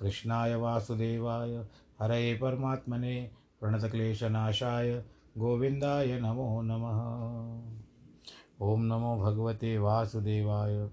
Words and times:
कृष्णाय 0.00 0.54
वासुदेवाय 0.54 1.64
हरये 2.00 2.34
परमात्मने 2.34 3.30
प्रणतक्लेशनाशाय, 3.60 5.04
गोविन्दाय 5.38 6.20
नमो 6.20 6.62
नमः। 6.62 7.80
ॐ 8.62 8.78
नमो 8.78 9.16
भगवते 9.16 9.78
वासुदेवाय। 9.78 10.88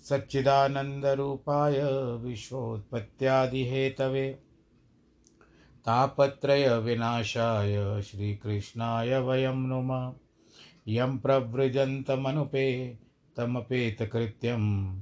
सच्चिदानन्दरूपाय 0.00 1.80
विश्वोत्पत्त्यादिहेतवे। 2.16 4.38
तापत्रयविनाशाय 5.86 8.02
श्रीकृष्णाय 8.02 9.18
वयं 9.18 9.54
नुमः। 9.54 10.12
यं 10.88 11.18
प्रव्रजन्तमनुपे 11.18 12.98
तमपेतकृत्यं 13.36 14.94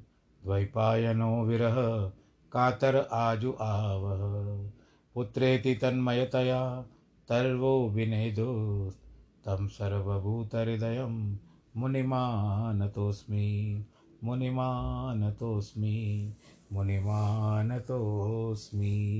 द्वैपायनो 0.45 1.45
विरह। 1.45 2.12
कातर 2.56 3.09
आजु 3.12 3.55
आवह 3.61 4.71
पुत्रेति 5.15 5.75
तन्मयतया 5.75 6.87
तर्वो 7.28 7.89
विनेदोस् 7.89 8.97
तं 9.44 9.69
सर्वभूतहृदयं 9.69 11.37
मुनिमानतोऽस्मि। 11.77 13.84
मुनिमानतोऽस्मि। 14.25 16.34
मुनिमानतोऽस्मि। 16.72 19.15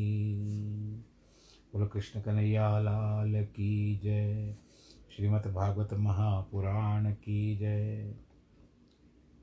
बोलो 1.73 1.87
कृष्ण 1.87 2.21
कन्हैया, 2.21 2.79
लाल 2.79 3.45
की 3.45 4.01
जय। 4.05 4.57
श्रीमद् 5.17 5.55
भागवत 5.55 5.93
महापुराण 5.93 7.13
की 7.13 7.57
जय। 7.57 8.15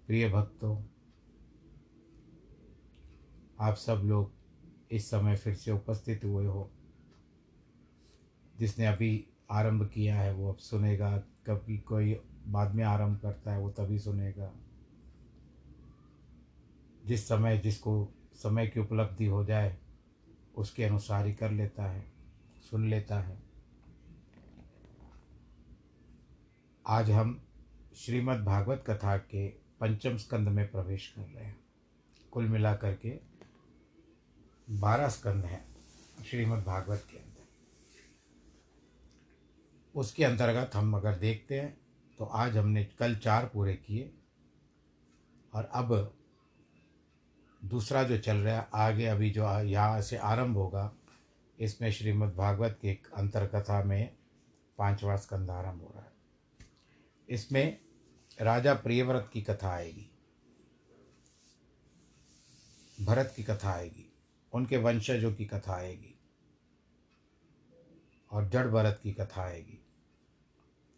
प्रिय 0.07 0.29
भक्तों 0.29 0.92
आप 3.63 3.75
सब 3.75 4.01
लोग 4.05 4.31
इस 4.91 5.09
समय 5.09 5.35
फिर 5.35 5.55
से 5.55 5.71
उपस्थित 5.71 6.23
हुए 6.23 6.45
हो। 6.45 6.71
जिसने 8.59 8.85
अभी 8.85 9.27
आरंभ 9.51 9.89
किया 9.89 10.19
है, 10.19 10.33
वो 10.33 10.51
अब 10.51 10.57
सुनेगा। 10.57 11.17
कभी 11.17 11.77
कोई 11.77 12.21
बाद 12.47 12.75
में 12.75 12.83
आरंभ 12.83 13.19
करता 13.19 13.53
है, 13.53 13.59
वो 13.59 13.69
तभी 13.71 13.99
सुनेगा। 13.99 14.53
जिस 17.05 17.27
समय 17.27 17.57
जिसको 17.57 18.07
समय 18.33 18.67
की 18.67 18.79
उपलब्धि 18.79 19.25
हो 19.25 19.45
जाए, 19.45 19.77
उसके 20.55 20.83
अनुसार 20.83 21.25
ही 21.25 21.33
कर 21.33 21.51
लेता 21.51 21.83
है, 21.83 22.11
सुन 22.71 22.89
लेता 22.89 23.19
है। 23.19 23.43
आज 26.87 27.11
हम 27.11 27.43
श्रीमद् 27.95 28.45
भागवत 28.45 28.83
कथा 28.87 29.17
के 29.17 29.47
पंचम 29.49 30.17
स्कंद 30.17 30.49
में 30.49 30.71
प्रवेश 30.71 31.13
कर 31.15 31.21
रहे 31.21 31.45
हैं। 31.45 31.63
कुल 32.31 32.47
मिलाकर 32.47 32.95
के 32.95 33.32
बारह 34.67 35.07
स्कंद 35.09 35.45
हैं 35.45 35.65
श्रीमद् 36.25 36.63
भागवत 36.65 37.05
के 37.11 37.17
अंदर। 37.17 37.45
उसके 39.95 40.23
अंतर्गत 40.23 40.75
हम 40.75 40.95
अगर 40.97 41.15
देखते 41.15 41.59
हैं 41.59 41.77
तो 42.19 42.25
आज 42.25 42.57
हमने 42.57 42.83
कल 42.99 43.15
चार 43.15 43.45
पूरे 43.45 43.73
किए, 43.75 44.11
और 45.53 45.69
अब 45.73 46.15
दूसरा 47.61 48.03
जो 48.03 48.17
चल 48.17 48.37
रहा 48.37 48.55
है, 48.55 48.67
आगे 48.75 49.05
अभी 49.05 49.29
जो 49.31 49.43
यहाँ 49.61 50.01
से 50.01 50.17
आरंभ 50.17 50.57
होगा, 50.57 50.91
इसमें 51.57 51.91
श्रीमद् 51.91 52.35
भागवत 52.35 52.77
की 52.81 52.89
अंतरकथा 53.13 53.83
में 53.83 54.15
पांचवा 54.77 55.15
स्कंद 55.15 55.49
आरंभ 55.49 55.81
हो 55.81 55.91
रहा 55.95 56.03
है। 56.03 56.11
इसमें 57.29 57.77
राजा 58.37 58.73
प्रियव्रत 58.73 59.29
की 59.33 59.41
कथा 59.41 59.69
आएगी। 59.69 60.09
भरत 62.97 63.33
की 63.35 63.43
कथा 63.43 63.71
आएगी। 63.71 64.02
उनके 64.53 64.77
वंशजों 64.77 65.33
की 65.33 65.45
कथा 65.45 65.75
आएगी 65.75 66.15
और 68.31 68.49
जड़ 68.49 68.67
भरत 68.67 68.99
की 69.03 69.11
कथा 69.13 69.41
आएगी। 69.41 69.79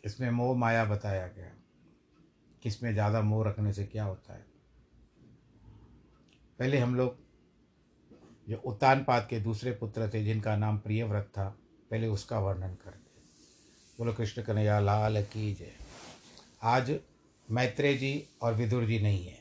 इसमें 0.03 0.29
मोह 0.29 0.57
माया 0.57 0.85
बताया 0.85 1.27
गया। 1.27 1.51
किसमें 2.63 2.93
ज़्यादा 2.93 3.21
मोह 3.21 3.47
रखने 3.47 3.73
से 3.73 3.85
क्या 3.85 4.03
होता 4.03 4.33
है? 4.33 4.45
पहले 6.59 6.77
हम 6.77 6.95
लोग 6.95 7.17
जो 8.49 8.57
उत्तानपाद 8.57 9.27
के 9.29 9.39
दूसरे 9.39 9.71
पुत्र 9.71 10.09
थे, 10.13 10.23
जिनका 10.23 10.55
नाम 10.57 10.77
प्रियव्रत 10.77 11.31
था, 11.37 11.47
पहले 11.91 12.07
उसका 12.07 12.39
वर्णन 12.39 12.75
करते 12.75 13.03
बोलो, 13.99 14.13
कृष्ण 14.13 14.41
कन्हैया, 14.41 14.79
लाल 14.79 15.21
की 15.23 15.53
जय। 15.53 15.71
आज 16.63 16.99
मैत्रेय 17.49 17.93
जी 17.93 18.27
और 18.41 18.53
विदुर 18.53 18.85
जी 18.85 18.99
नहीं 18.99 19.25
है। 19.25 19.39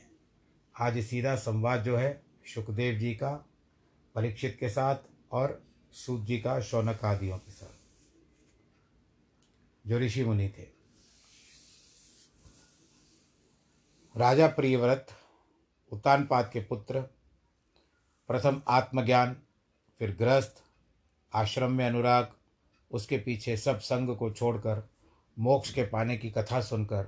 आज 0.75 0.99
सीधा 1.03 1.35
संवाद 1.35 1.83
जो 1.83 1.97
है 1.97 2.21
सुखदेव 2.53 2.99
जी 2.99 3.13
का 3.13 3.31
परीक्षित 4.15 4.57
के 4.59 4.69
साथ 4.69 4.95
और 5.31 5.63
सूत 5.91 6.25
जी 6.25 6.37
का 6.37 6.61
शौनक 6.61 7.05
आदियों 7.05 7.37
के 7.37 7.51
साथ। 7.51 7.85
जो 9.87 9.99
ऋषि 9.99 10.23
मुनि 10.23 10.49
थे। 10.49 10.75
राजा 14.17 14.47
प्रियव्रत 14.47 15.07
उत्तानपाद 15.91 16.49
के 16.53 16.59
पुत्र, 16.59 17.01
प्रथम 18.27 18.61
आत्मज्ञान, 18.67 19.41
फिर 19.99 20.15
गृहस्थ, 20.15 20.63
आश्रम 21.33 21.71
में 21.71 21.87
अनुराग, 21.87 22.33
उसके 22.91 23.17
पीछे 23.17 23.57
सब 23.57 23.79
संग 23.79 24.17
को 24.17 24.31
छोड़कर, 24.31 24.89
मोक्ष 25.39 25.73
के 25.73 25.83
पाने 25.83 26.17
की 26.17 26.31
कथा 26.31 26.61
सुनकर, 26.61 27.03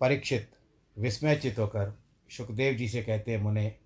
परीक्षित, 0.00 0.50
विस्मयचित 0.98 1.58
होकर 1.58 1.98
सुखदेव 2.30 2.74
जी 2.74 2.88
से 2.88 3.02
कहते 3.02 3.32
हैं, 3.32 3.38
मुने 3.38 3.78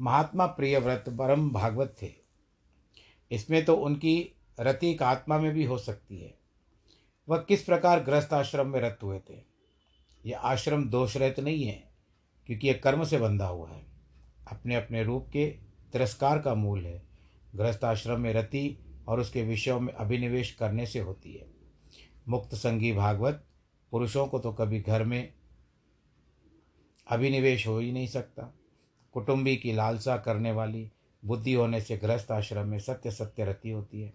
महात्मा 0.00 0.46
प्रियव्रत 0.46 1.04
परम 1.08 1.50
भागवत 1.50 1.96
थे। 2.02 2.12
इसमें 3.30 3.64
तो 3.64 3.76
उनकी 3.76 4.32
रति 4.60 4.90
एक 4.90 5.02
आत्मा 5.02 5.38
में 5.38 5.52
भी 5.52 5.64
हो 5.64 5.78
सकती 5.78 6.18
है। 6.18 6.38
वह 7.28 7.38
किस 7.38 7.62
प्रकार 7.62 8.04
गृहस्थ 8.04 8.32
आश्रम 8.32 8.66
में 8.66 8.80
रत 8.80 8.98
हुए 9.02 9.18
थे? 9.18 9.42
यह 10.26 10.38
आश्रम 10.38 10.84
दोष 10.84 11.16
रहित 11.16 11.40
नहीं 11.40 11.64
है, 11.64 11.90
क्योंकि 12.46 12.68
यह 12.68 12.80
कर्म 12.84 13.04
से 13.04 13.18
बंधा 13.18 13.46
हुआ 13.46 13.70
है। 13.70 13.86
अपने 14.50 14.74
अपने 14.74 15.04
रूप 15.04 15.28
के 15.28 15.46
तिरस्कार 15.92 16.38
का 16.38 16.54
मूल 16.54 16.86
है। 16.86 17.02
गृहस्थ 17.56 17.84
आश्रम 17.84 18.20
में 18.20 18.32
रति 18.32 18.78
और 19.08 19.20
उसके 19.20 19.42
विषयों 19.42 19.80
में 19.80 19.92
अभिनिवेश 19.92 20.52
करने 20.52 20.86
से 20.86 20.98
होती 20.98 21.32
है। 21.32 21.46
मुक्त 22.28 22.54
संगी 22.54 22.92
भागवत, 22.92 23.44
पुरुषों 23.90 24.26
को 24.26 24.38
तो 24.38 24.52
कभी 24.52 24.80
घर 24.80 25.04
में 25.04 25.32
अभिनिवेश 27.06 27.66
हो 27.66 27.78
ही 27.78 27.92
नहीं 27.92 28.06
सकता। 28.06 28.54
कुटुंबी 29.16 29.56
की 29.56 29.72
लालसा 29.72 30.16
करने 30.16 30.52
वाली 30.52 30.92
बुद्धि 31.24 31.52
होने 31.52 31.80
से 31.80 31.96
गृहस्थ 31.96 32.32
आश्रम 32.32 32.68
में 32.68 32.78
सत्य 32.78 33.10
सत्य 33.10 33.44
रति 33.44 33.70
होती 33.70 34.02
है। 34.02 34.12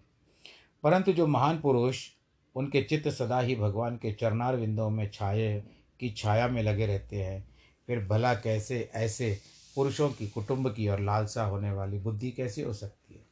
परंतु 0.82 1.12
जो 1.12 1.26
महान 1.26 1.60
पुरुष, 1.60 2.08
उनके 2.54 2.82
चित्त 2.82 3.08
सदा 3.08 3.40
ही 3.40 3.56
भगवान 3.56 3.96
के 3.96 4.12
चरणार 4.12 4.56
विंदों 4.56 4.90
में 4.90 5.10
छाए 5.10 5.64
की 6.00 6.10
छाया 6.10 6.48
में 6.48 6.62
लगे 6.62 6.86
रहते 6.86 7.22
हैं। 7.22 7.48
फिर 7.86 8.04
भला 8.06 8.34
कैसे 8.34 8.90
ऐसे 8.94 9.38
पुरुषों 9.76 10.10
की 10.10 10.28
कुटुंब 10.28 10.74
की 10.74 10.88
और 10.88 11.00
लालसा 11.00 11.44
होने 11.44 11.72
वाली 11.72 11.98
बुद्धि 11.98 12.30
कैसे 12.30 12.62
हो 12.62 12.72
सकती 12.72 13.14
है? 13.14 13.26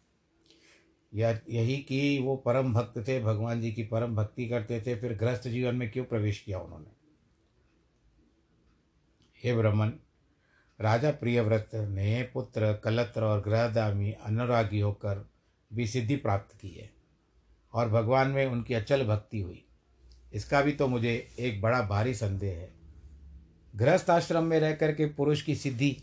यह 1.15 1.41
यही 1.51 1.77
कि 1.77 2.19
वो 2.19 2.37
परम 2.37 2.75
भक्त 2.75 3.09
थे, 3.09 3.21
भगवान 3.21 3.61
जी 3.61 3.73
की 3.73 3.85
परम 3.85 4.17
भक्ति 4.17 4.49
करते 4.49 4.81
थे, 4.81 4.97
फिर 4.97 5.15
गृहस्थ 5.15 5.49
जीवन 5.49 5.75
में 5.75 5.91
क्यों 5.91 6.05
प्रवेश 6.05 6.41
किया 6.41 6.59
उन्होंने? 6.59 6.91
हे 9.45 9.57
ब्रह्मन 9.57 9.93
राजा 10.81 11.11
प्रियव्रत 11.11 11.71
ने 11.75 12.23
पुत्र 12.35 12.73
कलत्र 12.75 13.23
और 13.23 13.41
गृहदामी 13.41 14.13
अनुरागी 14.13 14.81
होकर 14.81 15.27
भी 15.71 15.87
सिद्धि 15.87 16.17
प्राप्त 16.17 16.57
की 16.57 16.69
है 16.69 16.91
और 17.73 17.89
भगवान 17.89 18.29
में 18.29 18.47
उनकी 18.47 18.75
अचल 18.75 19.05
भक्ति 19.05 19.41
हुई। 19.41 19.65
इसका 20.33 20.63
भी 20.63 20.73
तो 20.73 20.87
मुझे 20.89 21.13
एक 21.39 21.61
बड़ा 21.63 21.81
भारी 21.83 22.15
संदेह 22.15 22.57
है। 22.57 22.71
गृहस्थ 23.75 24.11
आश्रम 24.11 24.45
में 24.45 24.59
रह 24.61 24.73
कर 24.73 24.93
के 24.93 25.07
पुरुष 25.07 25.43
की 25.43 25.55
सिद्धि 25.55 25.97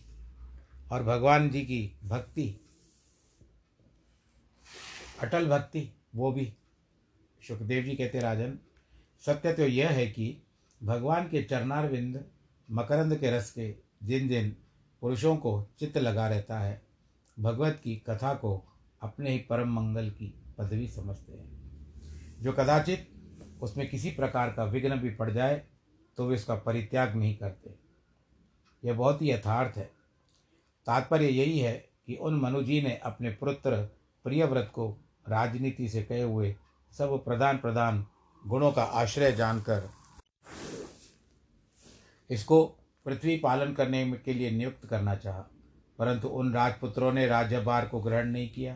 और 0.91 1.03
भगवान 1.03 1.49
जी 1.49 1.61
की 1.61 1.97
भक्ति, 2.03 2.59
अटल 5.21 5.47
भक्ति, 5.47 5.89
वो 6.15 6.31
भी। 6.31 6.53
सुखदेव 7.41 7.83
जी 7.83 7.95
कहते, 7.95 8.19
राजन, 8.19 8.57
सत्य 9.25 9.53
तो 9.53 9.63
यह 9.63 9.89
है 9.89 10.07
कि 10.07 10.37
भगवान 10.81 11.27
के 11.27 11.43
चरणारविंद, 11.43 12.23
मकरंद 12.69 13.15
के 13.15 13.31
रस 13.31 13.51
के 13.51 13.69
जिन 14.03 14.27
जिन 14.29 14.55
पुरुषों 15.01 15.37
को 15.37 15.67
चित्त 15.79 15.97
लगा 15.97 16.27
रहता 16.27 16.59
है। 16.59 16.81
भगवत 17.39 17.81
की 17.83 17.95
कथा 17.95 18.33
को 18.33 18.63
अपने 19.01 19.31
ही 19.31 19.37
परम 19.37 19.73
मंगल 19.73 20.09
की 20.09 20.33
पदवी 20.57 20.87
समझते 20.87 21.33
हैं। 21.33 22.41
जो 22.41 22.53
कदाचित 22.53 23.09
उसमें 23.61 23.89
किसी 23.89 24.11
प्रकार 24.11 24.49
का 24.49 24.63
विघ्न 24.63 24.95
भी 24.95 25.09
पड़ 25.09 25.31
जाए 25.31 25.67
तो 26.17 26.27
वे 26.27 26.35
उसका 26.35 26.55
परित्याग 26.55 27.15
नहीं 27.15 27.37
करते। 27.37 27.75
यह 28.83 28.93
बहुत 28.93 29.21
ही 29.21 29.31
यथार्थ 29.31 29.77
है। 29.77 29.91
तात्पर्य 30.87 31.27
यही 31.27 31.59
है 31.59 31.89
कि 32.07 32.15
उन 32.15 32.39
मनुजी 32.39 32.81
ने 32.81 32.97
अपने 32.97 33.29
पुत्र 33.29 33.81
प्रियव्रत 34.25 34.71
को 34.73 34.89
राजनीति 35.29 35.89
से 35.89 36.03
कहे 36.03 36.21
हुए 36.21 36.55
सब 36.91 37.23
प्रधान 37.25 37.57
प्रधान 37.57 38.05
गुणों 38.47 38.71
का 38.71 38.83
आश्रय 38.83 39.31
जानकर 39.31 39.89
इसको 42.29 42.76
पृथ्वी 43.07 43.37
पालन 43.37 43.73
करने 43.73 44.11
के 44.11 44.33
लिए 44.33 44.51
नियुक्त 44.51 44.85
करना 44.85 45.15
चाहा, 45.15 45.39
परंतु 45.99 46.27
उन 46.27 46.53
राजपुत्रों 46.53 47.13
ने 47.13 47.27
राज्यभार 47.27 47.85
को 47.85 48.01
ग्रहण 48.01 48.25
नहीं 48.25 48.49
किया। 48.49 48.75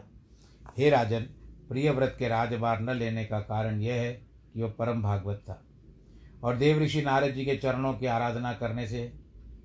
हे 0.78 0.90
राजन, 0.90 1.22
प्रियव्रत 1.70 2.16
के 2.20 2.28
राजभार 2.28 2.82
न 2.82 2.90
लेने 2.90 3.26
का 3.26 3.40
कारण 3.40 3.82
यह 3.82 3.94
है 3.94 4.14
कि 4.54 4.64
वह 4.64 4.70
परम 4.70 5.04
भागवत 5.04 5.38
था। 5.38 5.64
और 6.44 6.58
देव 6.58 6.80
ऋषि 6.80 7.02
नारद 7.02 7.32
जी 7.32 7.46
के 7.46 7.56
चरणों 7.56 7.94
की 7.94 8.06
आराधना 8.06 8.54
करने 8.54 8.88
से 8.88 9.14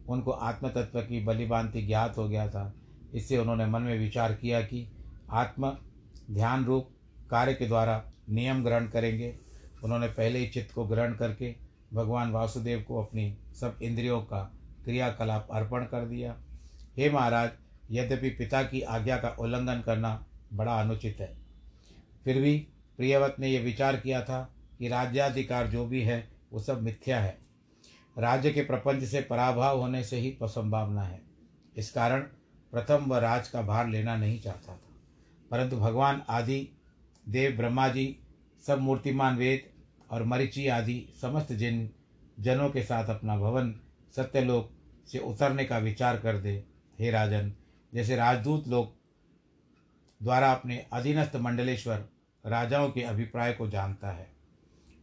उनको 0.09 0.31
आत्मतत्व 0.31 1.01
की 1.01 1.25
बलिभांति 1.25 1.83
ज्ञात 1.83 2.19
हो 2.19 2.29
गया 2.29 2.49
था। 2.49 2.75
इससे 3.15 3.39
उन्होंने 3.39 3.67
मन 3.67 3.83
में 3.83 3.99
विचार 3.99 4.35
किया 4.35 4.61
कि 4.61 4.89
आत्म 5.31 5.77
ध्यान 6.31 6.65
रूप 6.65 6.91
कार्य 7.31 7.55
के 7.55 7.67
द्वारा 7.67 8.13
नियम 8.31 8.65
ग्रहण 8.65 8.87
करेंगे। 8.87 9.39
उन्होंने 9.85 10.09
पहले 10.09 10.39
ही 10.39 10.47
चित्त 10.47 10.75
को 10.75 10.85
ग्रहण 10.85 11.15
करके 11.15 11.55
भगवान 11.95 12.31
वासुदेव 12.31 12.85
को 12.89 13.03
अपनी 13.03 13.39
सब 13.55 13.79
इंद्रियों 13.83 14.21
का 14.21 14.56
क्रियाकलाप 14.87 15.49
अर्पण 15.51 15.85
कर 15.85 16.07
दिया। 16.07 16.41
हे 16.97 17.11
महाराज, 17.11 17.51
यद्यपि 17.91 18.31
पिता 18.31 18.63
की 18.63 18.81
आज्ञा 18.81 19.17
का 19.17 19.29
उल्लंघन 19.29 19.81
करना 19.81 20.27
बड़ा 20.53 20.81
अनुचित 20.81 21.17
है। 21.21 21.39
फिर 22.25 22.41
भी 22.41 22.69
प्रियवत 22.97 23.37
ने 23.39 23.49
यह 23.49 23.61
विचार 23.61 23.97
किया 23.97 24.23
था 24.23 24.55
कि 24.79 24.89
राज्याधिकार 24.89 25.67
जो 25.67 25.87
भी 25.87 26.03
है, 26.03 26.29
वो 26.53 26.61
सब 26.61 26.83
मिथ्या 26.83 27.21
है। 27.21 27.39
राज्य 28.19 28.53
के 28.53 28.61
प्रपंच 28.61 29.05
से 29.05 29.21
पराभाव 29.21 29.81
होने 29.81 30.05
से 30.05 30.17
ही 30.17 30.39
संभावना 30.43 31.03
है। 31.03 31.23
इस 31.77 31.93
कारण 31.93 32.21
प्रथम 32.73 33.05
वह 33.09 33.19
राज 33.19 33.49
का 33.49 33.63
भार 33.63 33.89
लेना 33.89 34.17
नहीं 34.17 34.41
चाहता 34.41 34.73
था। 34.73 34.81
परंतु 35.51 35.77
भगवान 35.77 36.23
आदि, 36.29 36.69
देव 37.29 37.57
ब्रह्मा 37.57 37.89
जी 37.89 38.19
सब 38.67 38.79
मूर्तिमान 38.79 39.37
वेद 39.37 39.65
और 40.11 40.25
मरीचि 40.25 40.69
आदि, 40.69 41.13
समस्त 41.23 41.53
जिन 41.53 41.91
जनों 42.41 42.71
के 42.71 42.83
साथ 42.83 43.05
अपना 43.05 43.37
भवन, 43.37 43.81
सत्यलोक 44.17 44.76
से 45.09 45.19
उतरने 45.19 45.65
का 45.65 45.79
विचार 45.79 46.17
कर 46.17 46.39
दे, 46.39 46.63
हे 46.99 47.11
राजन। 47.11 47.53
जैसे 47.93 48.17
राजदूत 48.17 48.69
लोग 48.69 48.95
द्वारा 50.21 50.53
अपने 50.53 50.85
अधीनस्थ 50.93 51.37
मंडलेश्वर 51.37 52.05
राजाओं 52.45 52.91
के 52.91 53.03
अभिप्राय 53.03 53.53
को 53.53 53.69
जानता 53.69 54.11
है, 54.11 54.29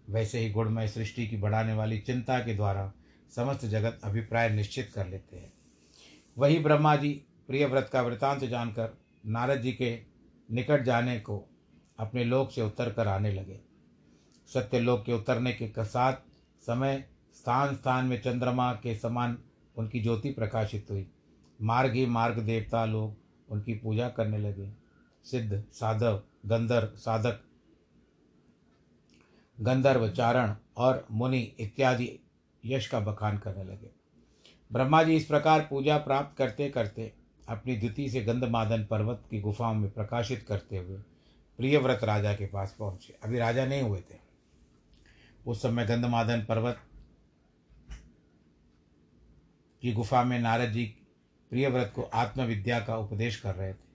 वैसे 0.10 0.39
ही 0.39 0.50
गुणमय 0.51 0.88
सृष्टि 0.88 1.27
की 1.27 1.38
बढ़ाने 1.38 1.74
वाली 1.74 2.00
चिंता 2.00 2.39
के 2.39 2.55
द्वारा 2.55 2.91
समस्त 3.31 3.65
जगत 3.65 4.00
अभिप्राय 4.03 4.50
निश्चित 4.50 4.91
कर 4.95 5.07
लेते 5.07 5.38
हैं। 5.38 5.51
वही 6.38 6.60
ब्रह्मा 6.60 6.95
जी 6.95 7.12
प्रिय 7.48 7.65
व्रत 7.65 7.89
का 7.93 8.01
वृतांत 8.01 8.43
जानकर 8.43 8.98
नारद 9.25 9.62
जी 9.62 9.72
के 9.72 9.98
निकट 10.50 10.83
जाने 10.83 11.19
को 11.19 11.43
अपने 12.00 12.24
लोक 12.24 12.51
से 12.51 12.62
उतर 12.62 12.91
कर 12.93 13.07
आने 13.07 13.31
लगे। 13.33 13.60
सत्य 14.50 14.79
लोक 14.79 15.03
के 15.05 15.13
उतरने 15.13 15.51
के 15.53 15.72
साथ 15.79 16.13
समय 16.63 17.03
स्थान 17.36 17.75
स्थान 17.75 18.05
में 18.05 18.22
चंद्रमा 18.22 18.72
के 18.74 18.95
समान 18.95 19.38
उनकी 19.77 19.99
ज्योति 19.99 20.31
प्रकाशित 20.31 20.87
हुई। 20.91 21.07
मार्ग 21.61 21.93
ही 21.93 22.05
मार्ग 22.05 22.39
देवता 22.39 22.85
लोग 22.85 23.15
उनकी 23.49 23.73
पूजा 23.73 24.09
करने 24.09 24.37
लगे। 24.37 24.73
सिद्ध, 25.23 25.63
साधव, 25.71 26.23
गंधर्व, 26.45 26.87
साधक, 26.87 27.41
गंधर्व, 29.61 30.09
चारण 30.09 30.55
और 30.77 31.07
मुनि 31.11 31.39
इत्यादि 31.39 32.19
यश 32.65 32.87
का 32.87 32.99
बखान 32.99 33.37
करने 33.37 33.63
लगे। 33.63 33.89
ब्रह्मा 34.71 35.03
जी 35.03 35.15
इस 35.15 35.25
प्रकार 35.25 35.67
पूजा 35.69 35.97
प्राप्त 35.97 36.37
करते 36.37 36.69
करते 36.69 37.13
अपनी 37.49 37.75
द्वितीय 37.75 38.09
से 38.09 38.21
गंधमादन 38.21 38.85
पर्वत 38.85 39.23
की 39.31 39.41
गुफाओं 39.41 39.73
में 39.73 39.91
प्रकाशित 39.91 40.45
करते 40.47 40.77
हुए 40.77 40.97
प्रियव्रत 41.57 42.03
राजा 42.03 42.33
के 42.33 42.45
पास 42.45 42.75
पहुँचे। 42.79 43.17
अभी 43.23 43.37
राजा 43.37 43.65
नहीं 43.65 43.81
हुए 43.81 43.99
थे। 43.99 44.17
उस 45.47 45.61
समय 45.61 45.85
गंधमादन 45.85 46.45
पर्वत 46.45 46.79
की 49.83 49.91
गुफा 49.93 50.23
में 50.23 50.39
नारद 50.39 50.71
जी 50.71 50.83
प्रियव्रत 51.51 51.91
को 51.95 52.01
आत्मविद्या 52.01 52.79
का 52.79 52.97
उपदेश 52.97 53.35
कर 53.35 53.55
रहे 53.55 53.73
थे 53.73 53.91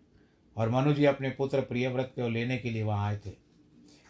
और 0.57 0.71
मनु 0.71 0.93
जी 0.93 1.05
अपने 1.05 1.31
पुत्र 1.31 1.61
प्रियव्रत 1.61 2.13
को 2.17 2.29
लेने 2.29 2.59
के 2.59 2.71
लिए 2.71 2.83
वहाँ 2.83 3.07
आए 3.07 3.17
थे। 3.27 3.31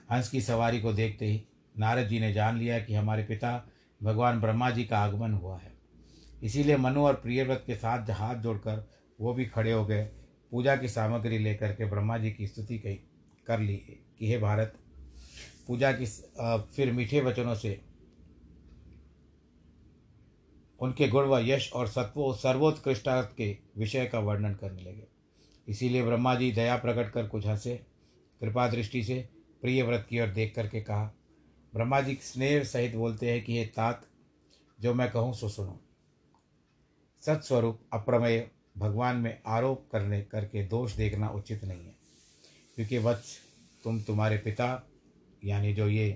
हंस 0.09 0.29
की 0.29 0.41
सवारी 0.41 0.81
को 0.81 0.93
देखते 0.93 1.27
ही 1.27 1.43
नारद 1.79 2.09
जी 2.09 2.21
ने 2.21 2.33
जान 2.33 2.59
लिया 2.59 2.79
कि 2.81 2.95
हमारे 2.95 3.25
पिता 3.25 3.53
भगवान 4.01 4.41
ब्रह्मा 4.41 4.71
जी 4.71 4.85
का 4.85 4.99
आगमन 4.99 5.33
हुआ 5.33 5.59
है। 5.59 5.73
इसीलिए 6.43 6.77
मनु 6.77 7.07
और 7.07 7.15
प्रियव्रत 7.15 7.63
के 7.67 7.75
साथ 7.75 8.11
हाथ 8.11 8.37
जोड़कर 8.37 8.87
वो 9.21 9.35
भी 9.35 9.47
खड़े 9.47 9.73
हो 9.73 9.85
गए। 9.87 10.05
पूजा 10.53 10.77
की 10.77 10.89
सामग्री 10.89 11.39
लेकर 11.39 11.73
के 11.73 11.85
ब्रह्मा 11.85 12.19
जी 12.19 12.31
की 12.31 12.47
स्तुति 12.47 12.79
कही, 12.79 13.01
कर 13.47 13.61
ली 13.61 13.77
कि 14.19 14.29
हे 14.29 14.39
भारत, 14.39 14.75
पूजा 15.67 15.93
की 15.93 16.07
फिर 16.75 16.93
मीठे 16.93 17.21
वचनों 17.21 17.55
से 17.55 17.81
उनके 20.81 21.09
गुण 21.09 21.27
व 21.27 21.39
यश 21.41 21.71
और 21.73 21.89
सत्वो 21.89 22.33
सर्वोत्कृष्टार्थ 22.35 23.35
के 23.37 23.57
विषय 23.79 24.07
का 24.07 24.19
वर्णन 24.21 24.55
करने 24.55 24.83
लगे। 24.83 25.07
इसीलिए 25.67 26.03
ब्रह्मा 26.05 26.35
जी 26.35 26.51
दया 26.53 26.77
प्रकट 26.77 27.11
कर 27.13 27.27
कुछ 27.29 27.47
हंसे, 27.47 27.75
कृपा 28.41 28.69
दृष्टि 28.69 29.03
से 29.03 29.29
प्रिय 29.63 29.83
व्रत 29.83 30.07
की 30.11 30.21
ओर 30.21 30.29
देख 30.29 30.55
करके 30.55 30.81
कहा 30.81 31.13
ब्रह्मा 31.73 32.01
जी 32.01 32.15
स्नेह 32.23 32.63
सहित 32.65 32.95
बोलते 32.95 33.31
हैं 33.31 33.43
कि 33.45 33.53
ये 33.53 33.65
तात, 33.77 34.05
जो 34.79 34.95
मैं 34.95 35.11
कहूँ 35.11 35.33
सो 35.35 35.49
सुनो। 35.49 35.79
सत्स्वरूप 37.23 37.81
अप्रमेय 37.93 38.49
भगवान 38.79 39.17
में 39.17 39.41
आरोप 39.47 39.87
करने 39.93 40.21
करके 40.23 40.67
दोष 40.67 40.95
देखना 40.97 41.29
उचित 41.31 41.65
नहीं 41.65 41.85
है, 41.85 41.95
क्योंकि 42.77 42.99
वत्स 42.99 43.37
तुम 43.85 44.01
तुम्हारे 44.03 44.37
पिता, 44.39 44.83
यानी 45.43 45.73
जो 45.75 45.89
ये 45.89 46.09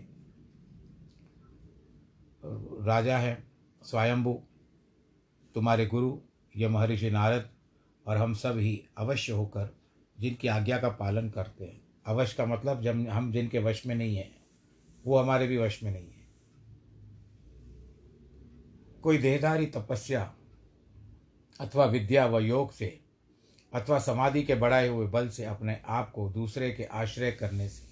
राजा 2.42 3.19
है, 3.19 3.42
स्वयंभू 3.83 4.40
तुम्हारे 5.54 5.87
गुरु, 5.87 6.18
ये 6.56 6.68
महर्षि 6.68 7.11
नारद 7.11 7.49
और 8.06 8.16
हम 8.16 8.35
सब 8.35 8.59
ही 8.59 8.85
अवश्य 8.99 9.32
होकर 9.32 9.68
जिनकी 10.21 10.49
आज्ञा 10.49 10.78
का 10.78 10.88
पालन 10.88 11.28
करते 11.30 11.64
हैं। 11.64 11.80
अवश्य 12.06 12.35
का 12.38 12.47
मतलब 12.47 12.82
जब 12.82 13.09
हम 13.09 13.32
जिनके 13.32 13.59
वश 13.59 13.87
में 13.87 13.94
नहीं 13.94 14.16
हैं, 14.16 14.35
वो 15.06 15.18
हमारे 15.18 15.47
भी 15.47 15.56
वश 15.56 15.82
में 15.82 15.90
नहीं 15.92 16.04
है। 16.04 16.26
कोई 19.02 19.18
देहधारी 19.18 19.66
तपस्या 19.66 20.35
अथवा 21.61 21.85
विद्या 21.85 22.26
व 22.26 22.38
योग 22.38 22.73
से 22.73 23.00
अथवा 23.75 23.99
समाधि 23.99 24.42
के 24.42 24.54
बढ़ाए 24.54 24.88
हुए 24.88 25.06
बल 25.06 25.28
से 25.28 25.44
अपने 25.44 25.80
आप 25.87 26.11
को 26.11 26.28
दूसरे 26.28 26.71
के 26.71 26.85
आश्रय 26.85 27.32
करने 27.32 27.68
से, 27.68 27.82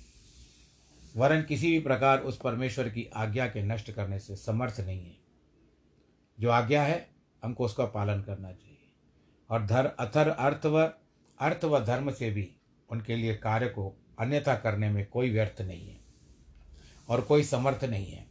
वरन 1.16 1.42
किसी 1.42 1.70
भी 1.70 1.80
प्रकार 1.80 2.18
उस 2.18 2.36
परमेश्वर 2.36 2.88
की 2.88 3.04
आज्ञा 3.14 3.46
के 3.46 3.62
नष्ट 3.62 3.90
करने 3.90 4.18
से 4.18 4.36
समर्थ 4.36 4.80
नहीं 4.80 5.04
है। 5.04 5.16
जो 6.38 6.50
आज्ञा 6.50 6.82
है 6.82 7.08
हमको 7.44 7.64
उसका 7.64 7.85
पालन 7.85 8.23
करना 8.23 8.52
चाहिए। 8.52 8.76
और 9.50 9.66
धर, 9.66 9.87
अथर 9.87 10.28
अर्थ 10.28 10.66
व 10.66 10.92
अर्थ 11.40 11.64
व 11.64 11.85
धर्म 11.85 12.12
से 12.12 12.30
भी 12.30 12.54
उनके 12.90 13.16
लिए 13.16 13.37
कार्य 13.37 13.66
को 13.66 13.97
अन्यथा 14.18 14.54
करने 14.54 14.90
में 14.90 15.06
कोई 15.06 15.30
व्यर्थ 15.30 15.61
नहीं 15.61 15.88
है 15.88 16.00
और 17.09 17.20
कोई 17.20 17.44
समर्थ 17.44 17.85
नहीं 17.85 18.12
है। 18.12 18.26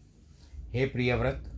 हे 0.74 0.86
प्रियव्रत, 0.86 1.52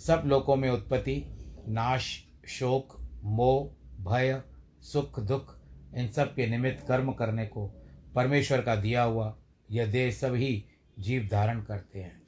सब 0.00 0.22
लोकों 0.26 0.56
में 0.56 0.70
उत्पत्ति, 0.70 1.24
नाश, 1.68 2.24
शोक, 2.48 3.10
मोह, 3.24 3.68
भय, 4.04 4.42
सुख, 4.82 5.20
दुख, 5.20 5.58
इन 5.94 6.08
सब 6.08 6.34
के 6.34 6.46
निमित्त 6.46 6.86
कर्म 6.86 7.12
करने 7.12 7.46
को 7.46 7.66
परमेश्वर 8.14 8.62
का 8.62 8.76
दिया 8.76 9.02
हुआ 9.02 9.36
यह 9.70 9.92
देह 9.92 10.10
सभी 10.10 10.64
जीव 10.98 11.28
धारण 11.32 11.62
करते 11.62 12.02
हैं। 12.02 12.22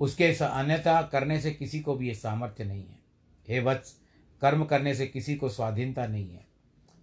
उसके 0.00 0.32
अन्यथा 0.32 1.02
करने 1.02 1.40
से 1.40 1.50
किसी 1.50 1.80
को 1.80 1.94
भी 1.94 2.08
ये 2.08 2.14
सामर्थ्य 2.14 2.64
नहीं 2.64 2.86
है। 2.86 2.99
हे 3.50 3.60
वत्स, 3.60 4.00
कर्म 4.40 4.64
करने 4.64 4.94
से 4.94 5.06
किसी 5.06 5.34
को 5.36 5.48
स्वाधीनता 5.48 6.06
नहीं 6.06 6.30
है। 6.30 6.46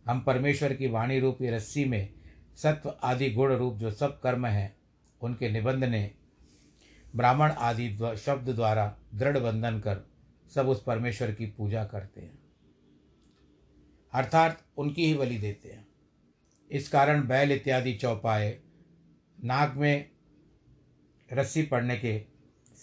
हम 0.06 0.22
परमेश्वर 0.22 0.74
की 0.74 0.88
वाणी 0.88 1.20
रूपी 1.20 1.50
रस्सी 1.50 1.86
में 1.86 2.14
सत्व 2.56 2.94
आदि 3.04 3.30
गुण 3.30 3.54
रूप 3.54 3.76
जो 3.76 3.92
सब 3.92 4.20
कर्म 4.22 4.46
हैं, 4.46 4.78
उनके 5.22 5.50
निबंध 5.50 5.84
ने 5.84 6.12
ब्राह्मण 7.16 7.52
आदि 7.52 7.98
शब्द 8.18 8.50
द्वारा 8.50 8.98
दृढ़ 9.16 9.38
बंधन 9.38 9.80
कर 9.80 10.08
सब 10.56 10.68
उस 10.68 10.84
परमेश्वर 10.84 11.32
की 11.32 11.46
पूजा 11.46 11.84
करते 11.86 12.22
हैं। 12.22 12.40
अर्थात 14.14 14.64
उनकी 14.78 15.06
ही 15.06 15.14
बलि 15.14 15.38
देते 15.38 15.70
हैं। 15.70 15.88
इस 16.72 16.90
कारण 16.90 17.28
बैल 17.28 17.52
इत्यादि 17.52 17.94
चौपाए, 17.94 18.60
नाग 19.44 19.74
में 19.74 20.10
रस्सी 21.34 21.64
पड़ने 21.64 21.98
के 21.98 22.26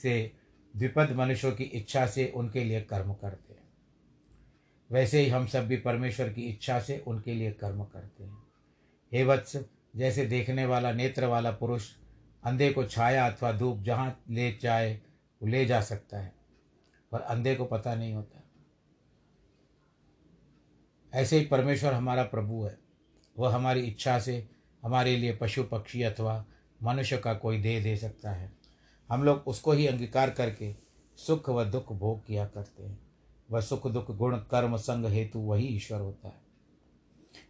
से 0.02 0.32
विपद 0.76 1.12
मनुष्यों 1.12 1.52
की 1.52 1.64
इच्छा 1.64 2.06
से 2.06 2.32
उनके 2.36 2.64
लिए 2.64 2.80
कर्म 2.80 3.12
करते 3.14 3.52
हैं। 3.52 3.62
वैसे 4.90 5.20
ही 5.20 5.28
हम 5.28 5.46
सब 5.46 5.66
भी 5.66 5.76
परमेश्वर 5.76 6.32
की 6.32 6.42
इच्छा 6.42 6.80
से 6.80 6.98
उनके 7.06 7.34
लिए 7.34 7.52
कर्म 7.52 7.84
करते 7.84 8.24
हैं। 8.24 8.42
हे 9.12 9.24
वत्स, 9.24 9.56
जैसे 9.96 10.26
देखने 10.26 10.66
वाला, 10.66 10.92
नेत्र 10.92 11.26
वाला 11.26 11.50
पुरुष 11.50 11.90
अंधे 12.44 12.70
को 12.70 12.84
छाया 12.84 13.26
अथवा 13.30 13.52
धूप 13.52 13.82
जहाँ 13.82 14.24
ले 14.30 14.58
जाए, 14.62 14.94
वो 15.42 15.48
ले 15.48 15.66
जा 15.66 15.80
सकता 15.80 16.18
है, 16.18 16.32
पर 17.12 17.20
अंधे 17.20 17.54
को 17.54 17.64
पता 17.64 17.94
नहीं 17.94 18.14
होता। 18.14 18.40
ऐसे 21.14 21.38
ही 21.38 21.46
परमेश्वर 21.46 21.92
हमारा 21.92 22.22
प्रभु 22.22 22.64
है। 22.64 22.78
वह 23.38 23.54
हमारी 23.54 23.80
इच्छा 23.80 24.18
से 24.18 24.48
हमारे 24.82 25.16
लिए 25.16 25.36
पशु 25.36 25.64
पक्षी 25.64 26.02
अथवा 26.02 26.44
मनुष्य 26.82 27.18
का 27.18 27.34
कोई 27.34 27.58
दे 27.62 27.80
दे 27.80 27.96
सकता 27.96 28.30
है। 28.30 28.63
हम 29.14 29.22
लोग 29.22 29.42
उसको 29.46 29.72
ही 29.72 29.86
अंगीकार 29.86 30.30
करके 30.30 30.74
सुख 31.18 31.48
व 31.48 31.64
दुख 31.64 31.92
भोग 31.92 32.26
किया 32.26 32.46
करते 32.46 32.82
हैं। 32.82 32.98
वह 33.50 33.60
सुख 33.60 33.86
दुख 33.86 34.10
गुण 34.16 34.36
कर्म 34.36 34.76
संग 34.76 35.06
हेतु 35.06 35.38
वही 35.38 35.66
ईश्वर 35.66 36.00
होता 36.00 36.28
है। 36.28 36.42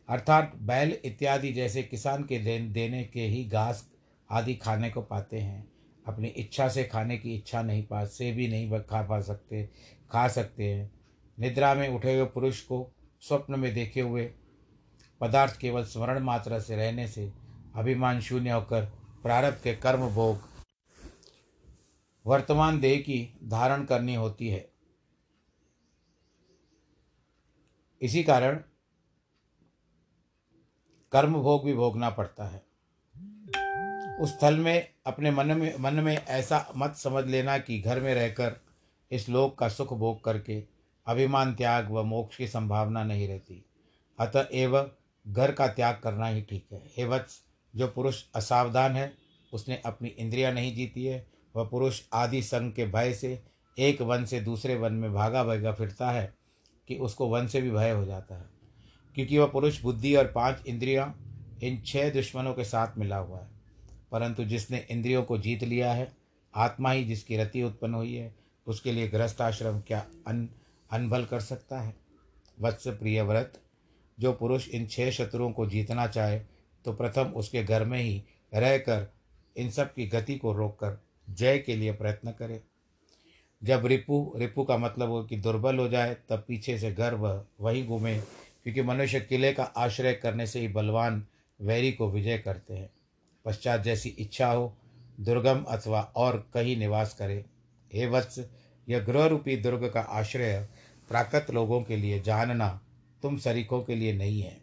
अर्थात 0.08 0.52
बैल 0.56 0.96
इत्यादि 1.04 1.52
जैसे 1.52 1.82
किसान 1.82 2.24
के 2.24 2.38
देने 2.68 3.04
के 3.04 3.20
ही 3.20 3.44
घास 3.44 3.88
आदि 4.30 4.54
खाने 4.54 4.90
को 4.90 5.02
पाते 5.02 5.38
हैं। 5.38 5.66
अपनी 6.06 6.28
इच्छा 6.28 6.68
से 6.68 6.84
खाने 6.84 7.18
की 7.18 7.34
इच्छा 7.34 7.62
नहीं 7.62 7.86
पा 7.86 8.04
से 8.04 8.32
भी 8.32 8.48
नहीं 8.48 8.80
खा 8.80 9.02
पा 9.02 9.20
सकते, 9.20 9.68
खा 10.10 10.28
सकते 10.28 10.72
हैं। 10.72 10.90
निद्रा 11.38 11.74
में 11.74 11.88
उठे 11.88 12.14
हुए 12.14 12.24
पुरुष 12.24 12.60
को 12.60 12.90
स्वप्न 13.22 13.60
में 13.60 13.74
देखे 13.74 14.00
हुए 14.00 14.30
पदार्थ 15.20 15.58
केवल 15.58 15.84
स्मरण 15.84 16.18
मात्रा 16.18 16.58
से 16.58 16.76
रहने 16.76 17.08
से 17.08 17.32
अभिमान 17.76 18.20
शून्य 18.20 18.50
होकर 18.50 18.84
प्रारब्ध 19.22 19.62
के 19.62 19.74
कर्म 19.74 20.08
भोग 20.08 20.53
वर्तमान 22.26 22.80
देह 22.80 23.00
की 23.00 23.38
धारण 23.44 23.84
करनी 23.84 24.14
होती 24.14 24.48
है। 24.48 24.72
इसी 28.02 28.22
कारण 28.22 28.60
कर्म 31.12 31.34
भोग 31.34 31.64
भी 31.64 31.74
भोगना 31.74 32.10
पड़ता 32.10 32.44
है। 32.44 32.66
उस 34.16 34.30
स्थल 34.30 34.58
में 34.58 34.94
अपने 35.06 35.30
मन 35.30 35.46
में 35.46 35.78
मन 35.78 35.94
में 35.94 36.16
ऐसा 36.16 36.72
मत 36.76 36.94
समझ 36.94 37.24
लेना 37.24 37.58
कि 37.58 37.80
घर 37.80 38.00
में 38.00 38.14
रहकर 38.14 38.60
इस 39.10 39.28
लोक 39.28 39.58
का 39.58 39.68
सुख 39.68 39.92
भोग 39.92 40.24
करके 40.24 40.64
अभिमान, 41.06 41.54
त्याग 41.54 41.90
व 41.90 42.02
मोक्ष 42.02 42.36
की 42.36 42.48
संभावना 42.48 43.04
नहीं 43.04 43.28
रहती। 43.28 43.64
अतः 44.18 44.48
एवं 44.52 44.90
घर 45.28 45.52
का 45.52 45.66
त्याग 45.66 46.00
करना 46.04 46.26
ही 46.26 46.42
ठीक 46.42 46.68
है। 46.72 46.90
हे 46.96 47.04
वत्स, 47.04 47.42
जो 47.76 47.88
पुरुष 47.88 48.24
असावधान 48.34 48.92
है, 48.92 49.14
उसने 49.52 49.82
अपनी 49.86 50.08
इंद्रियाँ 50.08 50.52
नहीं 50.52 50.74
जीती 50.76 51.04
है 51.04 51.33
वह 51.56 51.64
पुरुष 51.64 52.02
आदि 52.12 52.42
संघ 52.42 52.74
के 52.74 52.86
भय 52.86 53.14
से 53.14 53.42
एक 53.78 54.02
वन 54.02 54.24
से 54.24 54.40
दूसरे 54.40 54.74
वन 54.74 54.92
में 54.92 55.14
भागा 55.14 55.44
भगा 55.44 55.72
फिरता 55.72 56.10
है 56.10 56.34
कि 56.88 56.96
उसको 56.96 57.28
वन 57.28 57.46
से 57.46 57.60
भी 57.60 57.70
भय 57.70 57.90
हो 57.90 58.04
जाता 58.04 58.34
है। 58.34 58.44
क्योंकि 59.14 59.38
वह 59.38 59.46
पुरुष 59.46 59.82
बुद्धि 59.82 60.16
और 60.16 60.26
पाँच 60.26 60.62
इंद्रियाँ 60.66 61.20
इन 61.62 61.82
छह 61.86 62.10
दुश्मनों 62.10 62.54
के 62.54 62.64
साथ 62.64 62.98
मिला 62.98 63.16
हुआ 63.16 63.38
है। 63.38 63.48
परंतु 64.12 64.44
जिसने 64.44 64.86
इंद्रियों 64.90 65.22
को 65.22 65.38
जीत 65.38 65.62
लिया 65.62 65.92
है, 65.92 66.12
आत्मा 66.54 66.90
ही 66.90 67.04
जिसकी 67.04 67.36
रति 67.36 67.62
उत्पन्न 67.62 67.94
हुई 67.94 68.14
है, 68.14 68.34
उसके 68.66 68.92
लिए 68.92 69.08
गृहस्थ 69.08 69.40
आश्रम 69.40 69.80
क्या 69.80 70.06
अन 70.26 70.48
अनभल 70.90 71.24
कर 71.24 71.40
सकता 71.40 71.80
है? 71.80 71.94
वत्स 72.60 72.88
प्रिय 72.88 73.22
व्रत, 73.22 73.60
जो 74.20 74.32
पुरुष 74.32 74.68
इन 74.68 74.86
छह 74.86 75.10
शत्रुओं 75.10 75.52
को 75.52 75.66
जीतना 75.66 76.06
चाहे 76.06 76.38
तो 76.84 76.92
प्रथम 76.92 77.24
उसके 77.24 77.64
घर 77.64 77.84
में 77.84 78.00
ही 78.00 78.22
रहकर 78.54 79.12
इन 79.56 79.70
सब 79.70 79.94
की 79.94 80.06
गति 80.06 80.34
को 80.34 80.52
रोककर 80.52 81.00
जय 81.30 81.58
के 81.58 81.76
लिए 81.76 81.92
प्रयत्न 81.92 82.30
करे। 82.30 82.62
जब 83.62 83.86
रिपु 83.86 84.32
रिपु 84.36 84.64
का 84.64 84.78
मतलब 84.78 85.08
हो 85.08 85.24
कि 85.24 85.36
दुर्बल 85.36 85.78
हो 85.78 85.88
जाए, 85.88 86.16
तब 86.28 86.44
पीछे 86.48 86.78
से 86.78 86.92
गर्व 86.92 87.44
वही 87.60 87.84
घूमे, 87.84 88.18
क्योंकि 88.62 88.82
मनुष्य 88.82 89.20
किले 89.20 89.52
का 89.52 89.62
आश्रय 89.62 90.12
करने 90.12 90.46
से 90.46 90.60
ही 90.60 90.68
बलवान 90.68 91.26
वैरी 91.60 91.92
को 91.92 92.10
विजय 92.10 92.38
करते 92.38 92.74
हैं। 92.74 92.90
पश्चात 93.44 93.82
जैसी 93.82 94.08
इच्छा 94.08 94.52
हो, 94.52 94.76
दुर्गम 95.20 95.62
अथवा 95.62 96.00
और 96.16 96.50
कहीं 96.54 96.76
निवास 96.76 97.14
करे। 97.14 97.44
हे 97.94 98.06
वत्स, 98.06 98.46
यह 98.88 98.98
गृह 98.98 99.26
रूपी 99.26 99.56
दुर्ग 99.56 99.90
का 99.94 100.00
आश्रय 100.00 100.68
प्राकृत 101.08 101.46
लोगों 101.50 101.82
के 101.82 101.96
लिए 101.96 102.20
जानना 102.20 102.80
तुम 103.22 103.36
सरीखों 103.36 103.82
के 103.82 103.94
लिए 103.94 104.12
नहीं 104.12 104.42
है। 104.42 104.60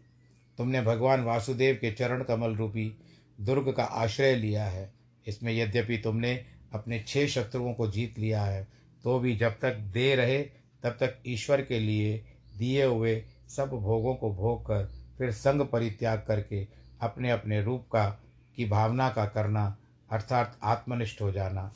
तुमने 0.58 0.82
भगवान 0.82 1.24
वासुदेव 1.24 1.76
के 1.76 1.92
चरण 1.92 2.24
कमल 2.24 2.56
रूपी 2.56 2.98
दुर्ग 3.42 3.72
का 3.72 3.84
आश्रय 3.84 4.36
लिया 4.36 4.66
है। 4.66 5.01
इसमें 5.28 5.52
यद्यपि 5.54 5.98
तुमने 5.98 6.34
अपने 6.74 7.04
छह 7.08 7.28
शत्रुओं 7.28 7.74
को 7.74 7.88
जीत 7.92 8.20
लिया 8.20 8.44
है 8.44 8.68
तो 9.04 9.20
भी 9.20 9.36
जब 9.36 9.60
तक 9.60 9.78
दे 9.94 10.14
रहे, 10.16 10.42
तब 10.84 10.98
तक 11.00 11.18
ईश्वर 11.28 11.62
के 11.62 11.80
लिए 11.80 12.18
दिए 12.58 12.84
हुए 12.86 13.24
सब 13.50 13.70
भोगों 13.72 14.16
को 14.16 14.34
भोग 14.34 14.62
कर 14.62 14.90
फिर 15.18 15.32
संग 15.32 15.62
परित्याग 15.62 16.24
करके 16.28 16.68
अपने 17.02 17.32
अपने 17.32 17.62
रूप 17.64 17.88
का, 17.94 18.10
की 18.56 18.66
भावना 18.66 19.10
का 19.10 19.26
करना, 19.26 19.78
अर्थात 20.10 20.58
आत्मनिष्ठ 20.64 21.22
हो 21.22 21.32
जाना। 21.32 21.72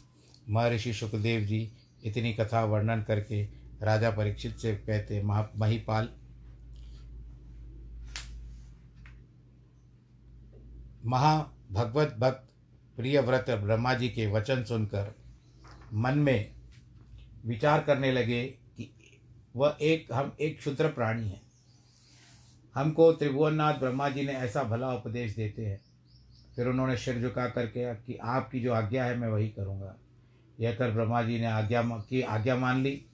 महर्षि 0.50 0.94
सुखदेव 0.94 1.42
जी 1.42 1.72
इतनी 2.06 2.34
कथा 2.34 2.64
वर्णन 2.64 3.02
करके 3.04 3.44
राजा 3.82 4.10
परीक्षित 4.12 4.58
से 4.58 4.76
कहते, 4.76 5.22
महा, 5.24 5.48
महिपाल, 5.56 6.10
महा 11.06 11.38
भगवत 11.72 12.16
भक्त 12.20 12.48
प्रिय 12.98 13.22
व्रत 13.22 13.46
ब्रह्मा 13.50 13.94
जी 13.94 14.10
के 14.10 14.28
वचन 14.28 14.64
सुनकर 14.64 15.16
मन 15.94 16.18
में 16.18 16.52
विचार 17.46 17.84
करने 17.84 18.12
लगे 18.12 18.46
कि 18.46 18.96
वह 19.56 19.78
एक, 19.82 20.08
हम 20.14 20.38
एक 20.42 20.58
क्षुद्र 20.58 20.88
प्राणी 20.88 21.30
हैं। 21.30 21.42
हमको 22.76 23.14
त्रिभुवननाथ 23.14 23.74
ब्रह्मा 23.74 24.10
जी 24.10 24.26
ने 24.26 24.34
ऐसा 24.34 24.64
भला 24.64 24.94
उपदेश 24.94 25.36
देते 25.36 25.66
हैं। 25.66 25.82
फिर 26.56 26.68
उन्होंने 26.68 26.98
सिर 26.98 27.22
झुका 27.22 27.50
करके 27.50 27.96
कि 27.96 28.16
आपकी 28.16 28.60
जो 28.60 28.74
आज्ञा 28.74 29.06
है, 29.06 29.18
मैं 29.18 29.28
वही 29.28 29.50
करूँगा। 29.50 29.96
यह 30.60 30.76
कर 30.76 30.92
ब्रह्मा 30.92 31.22
जी 31.22 31.40
ने 31.40 31.46
आज्ञा 31.46 31.84
की 31.84 32.22
आज्ञा 32.22 32.56
मान 32.56 32.84
ली। 32.84 33.06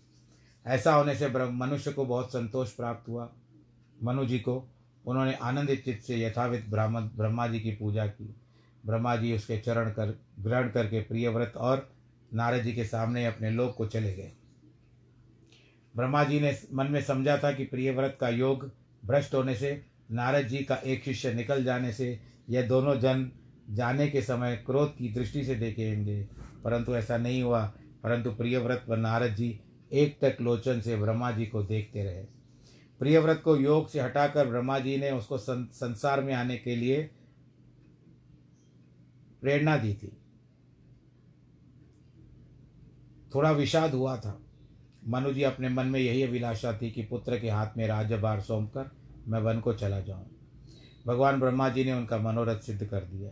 ऐसा 0.68 0.94
होने 0.94 1.16
से 1.16 1.30
मनुष्य 1.50 1.92
को 1.92 2.06
बहुत 2.06 2.30
संतोष 2.30 2.72
प्राप्त 2.72 3.10
हुआ। 3.10 3.34
मनु 4.04 4.26
जी 4.26 4.40
को 4.40 4.68
उन्होंने 5.06 5.34
आनंदित 5.34 5.86
चित्त 5.86 6.04
से 6.04 6.22
यथावित 6.22 6.70
ब्राह्मण, 6.70 7.02
ब्रह्मा 7.02 7.48
जी 7.48 7.60
की 7.60 7.72
पूजा 7.72 8.08
की। 8.08 8.36
ब्रह्मा 8.86 9.16
जी 9.16 9.34
उसके 9.34 9.58
चरण 9.58 9.90
कर, 9.90 10.18
ग्रहण 10.40 10.70
करके 10.70 11.02
प्रियव्रत 11.02 11.54
और 11.58 11.90
नारद 12.34 12.64
जी 12.64 12.74
के 12.74 12.86
सामने 12.86 13.26
अपने 13.26 13.50
लोक 13.50 13.76
को 13.76 13.86
चले 13.86 14.14
गए। 14.14 14.32
ब्रह्मा 15.96 16.24
जी 16.24 16.40
ने 16.40 16.58
मन 16.74 16.88
में 16.88 17.02
समझा 17.02 17.38
था 17.38 17.52
कि 17.52 17.66
प्रियव्रत 17.66 18.18
का 18.22 18.30
योग 18.30 18.72
भ्रष्ट 19.06 19.34
होने 19.34 19.56
से, 19.56 19.82
नारद 20.12 20.48
जी 20.48 20.58
का 20.58 20.76
एक 20.76 21.04
शिष्य 21.06 21.34
निकल 21.34 21.64
जाने 21.64 21.94
से, 21.94 22.20
यह 22.50 22.68
दोनों 22.68 23.00
जन 23.00 23.30
जाने 23.70 24.08
के 24.08 24.22
समय 24.22 24.56
क्रोध 24.66 24.96
की 24.98 25.10
दृष्टि 25.10 25.44
से 25.44 25.56
देखेंगे 25.56 26.22
परंतु 26.64 26.96
ऐसा 26.96 27.18
नहीं 27.18 27.42
हुआ, 27.44 27.66
परंतु 28.04 28.32
प्रियव्रत 28.32 28.86
व 28.90 28.96
नारद 28.96 29.36
जी 29.36 29.60
एक 29.92 30.18
तक 30.22 30.38
लोचन 30.42 30.82
से 30.82 30.96
ब्रह्मा 30.98 31.32
जी 31.32 31.46
को 31.46 31.64
देखते 31.64 32.04
रहे। 32.04 32.24
प्रियव्रत 33.02 33.42
को 33.44 33.56
योग 33.56 33.90
से 33.90 34.00
हटाकर 34.00 34.48
ब्रह्मा 34.48 34.78
जी 34.80 34.98
ने 34.98 35.12
उसको 35.12 35.38
संसार 35.38 36.22
में 36.22 36.34
आने 36.34 36.58
के 36.58 36.76
लिए 36.76 37.10
प्रेरणा 39.42 39.78
दी 39.78 39.94
थी। 39.94 40.18
थोड़ा 43.36 43.52
विषाद 43.52 43.92
हुआ 43.92 44.18
था। 44.18 44.42
मनु 45.08 45.34
जी 45.34 45.44
अपने 45.44 45.70
मन 45.70 45.86
में 45.86 46.00
यही 46.00 46.24
अभिलाषा 46.24 46.74
थी 46.74 46.92
कि 46.92 47.04
पुत्र 47.04 47.40
के 47.40 47.50
हाथ 47.50 47.68
में 47.78 47.88
राज्यभार 47.88 48.42
सौंप 48.42 48.70
कर 48.70 48.92
मैं 49.28 49.40
वन 49.40 49.60
को 49.60 49.74
चला 49.74 50.00
जाऊँ। 50.00 50.26
भगवान 51.08 51.40
ब्रह्मा 51.40 51.70
जी 51.70 51.84
ने 51.84 51.94
उनका 51.94 52.18
मनोरथ 52.18 52.60
सिद्ध 52.60 52.86
कर 52.86 53.00
दिया। 53.00 53.32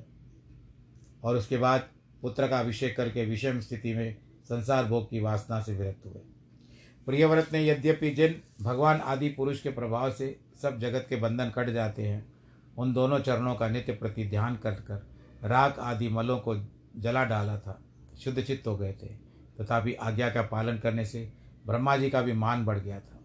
और 1.23 1.37
उसके 1.37 1.57
बाद 1.57 1.89
पुत्र 2.21 2.47
का 2.47 2.59
अभिषेक 2.59 2.97
करके 2.97 3.25
विषम 3.25 3.59
स्थिति 3.59 3.93
में 3.93 4.17
संसार 4.43 4.85
भोग 4.85 5.09
की 5.09 5.19
वासना 5.19 5.61
से 5.61 5.73
विरक्त 5.73 6.05
हुए। 6.05 6.21
प्रियव्रत 7.05 7.49
ने 7.53 7.67
यद्यपि 7.67 8.09
जिन 8.09 8.41
भगवान 8.61 8.99
आदि 8.99 9.29
पुरुष 9.29 9.61
के 9.61 9.69
प्रभाव 9.69 10.11
से 10.11 10.39
सब 10.61 10.79
जगत 10.79 11.05
के 11.09 11.15
बंधन 11.15 11.49
कट 11.49 11.69
जाते 11.69 12.03
हैं, 12.03 12.33
उन 12.77 12.93
दोनों 12.93 13.19
चरणों 13.19 13.55
का 13.55 13.69
नित्य 13.69 13.93
प्रति 13.93 14.25
ध्यान 14.25 14.55
कर 14.55 14.71
कर 14.71 15.08
राग 15.43 15.79
आदि 15.79 16.09
मलों 16.09 16.39
को 16.39 16.55
जला 16.97 17.23
डाला 17.23 17.57
था। 17.57 17.81
शुद्ध 18.19 18.41
चित्त 18.41 18.67
हो 18.67 18.77
गए 18.77 18.93
थे। 18.93 19.29
तथापि 19.61 19.93
आज्ञा 19.93 20.29
का 20.29 20.41
पालन 20.41 20.77
करने 20.77 21.05
से 21.05 21.33
ब्रह्मा 21.65 21.97
जी 21.97 22.09
का 22.09 22.21
भी 22.21 22.33
मान 22.33 22.65
बढ़ 22.65 22.79
गया 22.79 22.99
था 22.99 23.19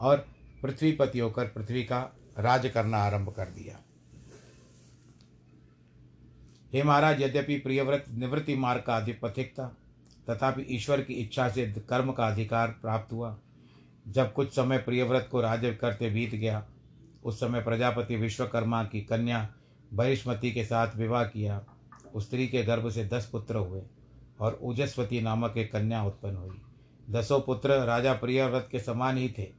और 0.00 0.28
पृथ्वीपति 0.62 1.18
होकर 1.18 1.46
पृथ्वी 1.46 1.84
का 1.84 2.16
राज 2.38 2.66
करना 2.66 2.98
आरंभ 2.98 3.28
कर 3.28 3.46
दिया। 3.46 3.80
हे 6.72 6.82
महाराज, 6.82 7.22
यद्यपि 7.22 7.58
प्रियव्रत 7.58 8.04
निवृत्ति 8.10 8.56
मार्ग 8.56 8.82
का 8.82 8.96
अधिपथिक 8.96 9.52
था, 9.52 9.76
तथापि 10.30 10.62
ईश्वर 10.62 11.00
की 11.00 11.14
इच्छा 11.14 11.48
से 11.48 11.66
कर्म 11.66 12.12
का 12.12 12.26
अधिकार 12.26 12.68
प्राप्त 12.68 13.12
हुआ। 13.12 13.38
जब 14.08 14.32
कुछ 14.32 14.54
समय 14.54 14.78
प्रियव्रत 14.78 15.28
को 15.32 15.40
राज्य 15.40 15.74
करते 15.74 16.10
बीत 16.10 16.34
गया, 16.34 16.66
उस 17.24 17.40
समय 17.40 17.62
प्रजापति 17.62 18.16
विश्वकर्मा 18.16 18.84
की 18.84 19.00
कन्या 19.00 19.55
बहिष्मती 19.94 20.52
के 20.52 20.64
साथ 20.64 20.96
विवाह 20.96 21.24
किया। 21.24 21.64
स्त्री 22.16 22.48
के 22.48 22.62
गर्भ 22.62 22.90
से 22.90 23.04
दस 23.04 23.28
पुत्र 23.32 23.56
हुए 23.56 23.82
और 24.40 24.52
उजस्वती 24.52 25.20
नामक 25.20 25.54
एक 25.56 25.72
कन्या 25.72 26.04
उत्पन्न 26.04 26.36
हुई। 26.36 26.60
दसों 27.10 27.40
पुत्र 27.40 27.70
राजा 27.70 28.12
प्रियव्रत 28.12 28.68
के 28.72 28.80
समान 28.80 29.16
ही 29.16 29.28
थे। 29.28 29.52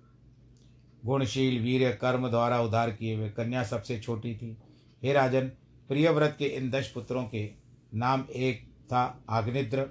गुणशील, 1.06 1.62
वीर 1.62 1.92
कर्म 1.92 2.30
द्वारा 2.30 2.62
उद्धार 2.62 2.92
किए 2.92 3.16
हुए 3.16 3.30
कन्या 3.30 3.64
सबसे 3.64 4.00
छोटी 4.00 4.36
थी। 4.36 4.58
हे 5.04 5.14
राजन, 5.14 5.48
प्रियव्रत 5.88 6.36
के 6.40 6.46
इन 6.46 6.70
दस 6.70 6.92
पुत्रों 6.94 7.24
के 7.24 7.52
नाम 7.94 8.26
एक 8.36 8.68
था 8.86 9.24
आग्निद्र 9.30 9.90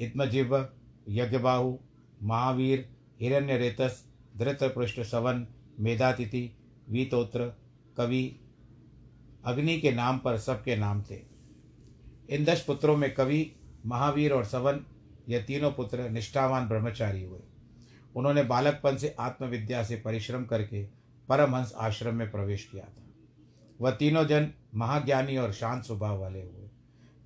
इत्मजिब 0.00 0.74
यज्ञबाहु, 1.08 1.78
महावीर 2.22 2.88
हिरण्य 3.20 3.56
रेतस 3.56 4.06
धृतपृष्ठ 4.36 5.00
सवन, 5.00 5.46
मेधातिथि, 5.80 6.56
वीतोत्र, 6.88 7.52
कवि 7.96 8.40
अग्नि 9.44 9.80
के 9.80 9.92
नाम 9.92 10.18
पर 10.18 10.38
सबके 10.38 10.76
नाम 10.76 11.02
थे। 11.02 11.20
इन 12.30 12.44
दस 12.44 12.64
पुत्रों 12.66 12.96
में 12.96 13.14
कवि, 13.14 13.52
महावीर 13.86 14.32
और 14.32 14.44
सवन 14.44 14.80
यह 15.28 15.42
तीनों 15.42 15.72
पुत्र 15.72 16.10
निष्ठावान 16.10 16.68
ब्रह्मचारी 16.68 17.24
हुए। 17.24 17.40
उन्होंने 18.16 18.42
बालकपन 18.42 18.96
से 18.96 19.16
आत्मविद्या 19.20 19.82
से 19.82 19.96
परिश्रम 19.96 20.44
करके 20.44 20.84
परमहंस 21.28 21.72
आश्रम 21.76 22.14
में 22.14 22.30
प्रवेश 22.30 22.68
किया 22.72 22.84
था। 22.84 23.06
वह 23.80 23.90
तीनों 23.90 24.26
जन 24.26 24.50
महाज्ञानी 24.74 25.36
और 25.36 25.52
शांत 25.52 25.84
स्वभाव 25.84 26.20
वाले 26.20 26.40
हुए, 26.40 26.70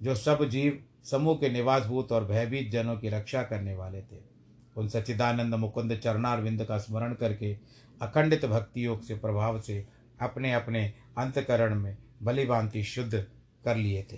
जो 0.03 0.15
सब 0.15 0.45
जीव, 0.45 0.85
समूह 1.05 1.37
के 1.37 1.49
निवासभूत 1.49 2.13
और 2.13 2.25
भयभीत 2.25 2.71
जनों 2.71 2.97
की 2.97 3.09
रक्षा 3.09 3.43
करने 3.43 3.75
वाले 3.75 4.03
थे। 4.03 4.35
उन 4.77 4.89
सच्चिदानंद 4.89 5.55
मुकुंद 5.55 5.97
चरणार 5.97 6.41
विंद 6.41 6.65
का 6.65 6.79
स्मरण 6.79 7.15
करके 7.15 7.59
अखंडित 8.03 8.45
भक्ति 8.45 8.87
योग 8.87 9.03
से 9.03 9.15
प्रभाव 9.15 9.61
से 9.61 9.87
अपने 10.21 10.53
अपने 10.53 10.95
अंतकरण 11.19 11.75
में 11.75 11.97
बलिभांति 12.23 12.85
शुद्ध 12.85 13.27
कर 13.65 13.77
लिए 13.77 14.07
थे। 14.13 14.17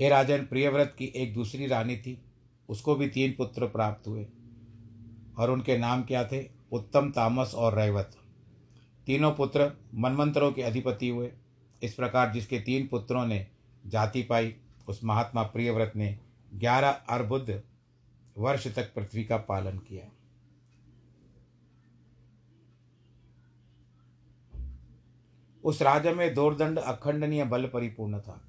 हे 0.00 0.08
राजन, 0.08 0.38
प्रियव्रत 0.38 0.94
की 0.98 1.04
एक 1.04 1.34
दूसरी 1.34 1.66
रानी 1.66 1.96
थी। 1.96 2.22
उसको 2.68 2.94
भी 2.94 3.08
तीन 3.08 3.32
पुत्र 3.32 3.66
प्राप्त 3.66 4.08
हुए 4.08 4.26
और 5.38 5.50
उनके 5.50 5.78
नाम 5.78 6.02
क्या 6.02 6.24
थे? 6.24 6.50
उत्तम, 6.72 7.10
तामस 7.10 7.54
और 7.54 7.78
रैवत। 7.78 8.16
तीनों 9.06 9.32
पुत्र 9.32 9.72
मनमंत्रों 9.94 10.52
के 10.52 10.62
अधिपति 10.62 11.08
हुए। 11.08 11.32
इस 11.82 11.94
प्रकार 11.94 12.32
जिसके 12.32 12.60
तीन 12.60 12.86
पुत्रों 12.86 13.26
ने 13.26 13.46
जाति 13.86 14.22
पाई, 14.22 14.54
उस 14.88 15.04
महात्मा 15.04 15.42
प्रियव्रत 15.42 15.92
ने 15.96 16.18
ग्यारह 16.54 16.90
अर्बुद्ध 16.90 17.62
वर्ष 18.38 18.74
तक 18.74 18.94
पृथ्वी 18.94 19.24
का 19.24 19.36
पालन 19.36 19.78
किया। 19.78 20.04
उस 25.64 25.82
राजा 25.82 26.12
में 26.12 26.32
दौरदंड 26.34 26.78
अखंडनीय 26.78 27.44
बल 27.44 27.66
परिपूर्ण 27.66 28.20
था। 28.20 28.40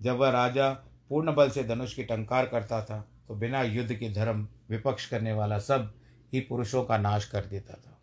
जब 0.00 0.16
वह 0.16 0.30
राजा 0.30 0.70
पूर्ण 1.10 1.34
बल 1.34 1.50
से 1.50 1.64
धनुष 1.64 1.94
की 1.94 2.04
टंकार 2.04 2.46
करता 2.46 2.82
था 2.84 3.04
तो 3.28 3.34
बिना 3.34 3.62
युद्ध 3.62 3.92
के 3.92 4.12
धर्म 4.14 4.46
विपक्ष 4.70 5.06
करने 5.06 5.32
वाला 5.32 5.58
सब 5.58 5.92
ही 6.32 6.40
पुरुषों 6.40 6.84
का 6.84 6.98
नाश 6.98 7.24
कर 7.24 7.44
देता 7.44 7.74
था। 7.74 7.98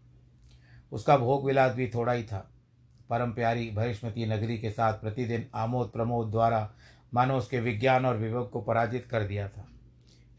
उसका 0.91 1.18
भोग 1.18 1.46
विलास 1.46 1.74
भी 1.76 1.88
थोड़ा 1.88 2.13
ही 2.13 2.24
था। 2.24 2.50
परम 3.10 3.32
प्यारी 3.32 3.70
भरिष्मती 3.72 4.26
नगरी 4.26 4.58
के 4.58 4.70
साथ 4.72 4.94
प्रतिदिन 4.94 5.46
आमोद 5.56 5.89
प्रमोद 5.89 6.32
द्वारा 6.32 6.70
मानो 7.13 7.38
उसके 7.38 7.60
विज्ञान 7.60 8.06
और 8.06 8.18
विवेक 8.18 8.50
को 8.50 8.62
पराजित 8.62 9.06
कर 9.06 9.24
दिया 9.24 9.48
था। 9.50 9.68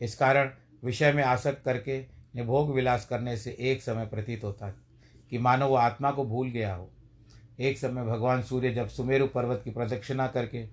इस 0.01 0.15
कारण 0.15 0.51
विषय 0.85 1.13
में 1.13 1.23
आसक्त 1.25 1.63
करके 1.65 1.99
निभोग 2.35 2.75
विलास 2.75 3.07
करने 3.07 3.37
से 3.37 3.57
एक 3.61 3.83
समय 3.83 4.07
प्रतीत 4.07 4.45
होता 4.45 4.71
कि 5.31 5.39
मानो 5.39 5.69
वह 5.69 5.81
आत्मा 5.81 6.11
को 6.11 6.25
भूल 6.25 6.49
गया 6.49 6.75
हो। 6.75 6.91
एक 7.61 7.79
समय 7.79 8.05
भगवान 8.05 8.43
सूर्य 8.43 8.71
जब 8.75 8.89
सुमेरु 8.89 9.27
पर्वत 9.27 9.61
की 9.65 9.71
प्रदक्षिणा 9.71 10.27
करके 10.27 10.65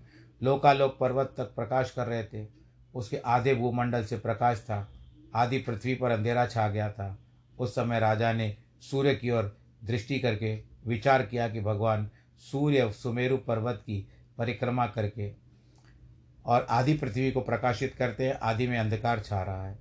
लोकालोक 0.43 0.97
पर्वत 0.99 1.33
तक 1.37 1.43
प्रकाश 1.43 1.91
कर 1.91 2.07
रहे 2.07 2.23
थे, 2.23 2.47
उसके 2.95 3.17
आधे 3.17 3.55
भूमंडल 3.55 4.03
से 4.03 4.17
प्रकाश 4.17 4.57
था 4.57 4.87
आदि 5.35 5.57
पृथ्वी 5.57 5.95
पर 5.95 6.11
अंधेरा 6.11 6.45
छा 6.45 6.67
गया 6.67 6.91
था। 6.91 7.17
उस 7.59 7.75
समय 7.75 7.99
राजा 7.99 8.33
ने 8.33 8.57
सूर्य 8.81 9.15
की 9.15 9.31
ओर 9.31 9.57
दृष्टि 9.83 10.19
करके 10.19 10.55
विचार 10.87 11.25
किया 11.25 11.49
कि 11.49 11.61
भगवान 11.61 12.09
सूर्य 12.37 12.91
सुमेरु 12.91 13.37
पर्वत 13.37 13.75
की 13.75 14.07
परिक्रमा 14.37 14.87
करके 14.87 15.31
और 16.45 16.67
आदि 16.69 16.93
पृथ्वी 16.93 17.31
को 17.31 17.41
प्रकाशित 17.41 17.95
करते 17.95 18.27
हैं 18.27 18.33
आदि 18.33 18.67
में 18.67 18.77
अंधकार 18.77 19.19
छा 19.19 19.41
रहा 19.41 19.67
है। 19.67 19.77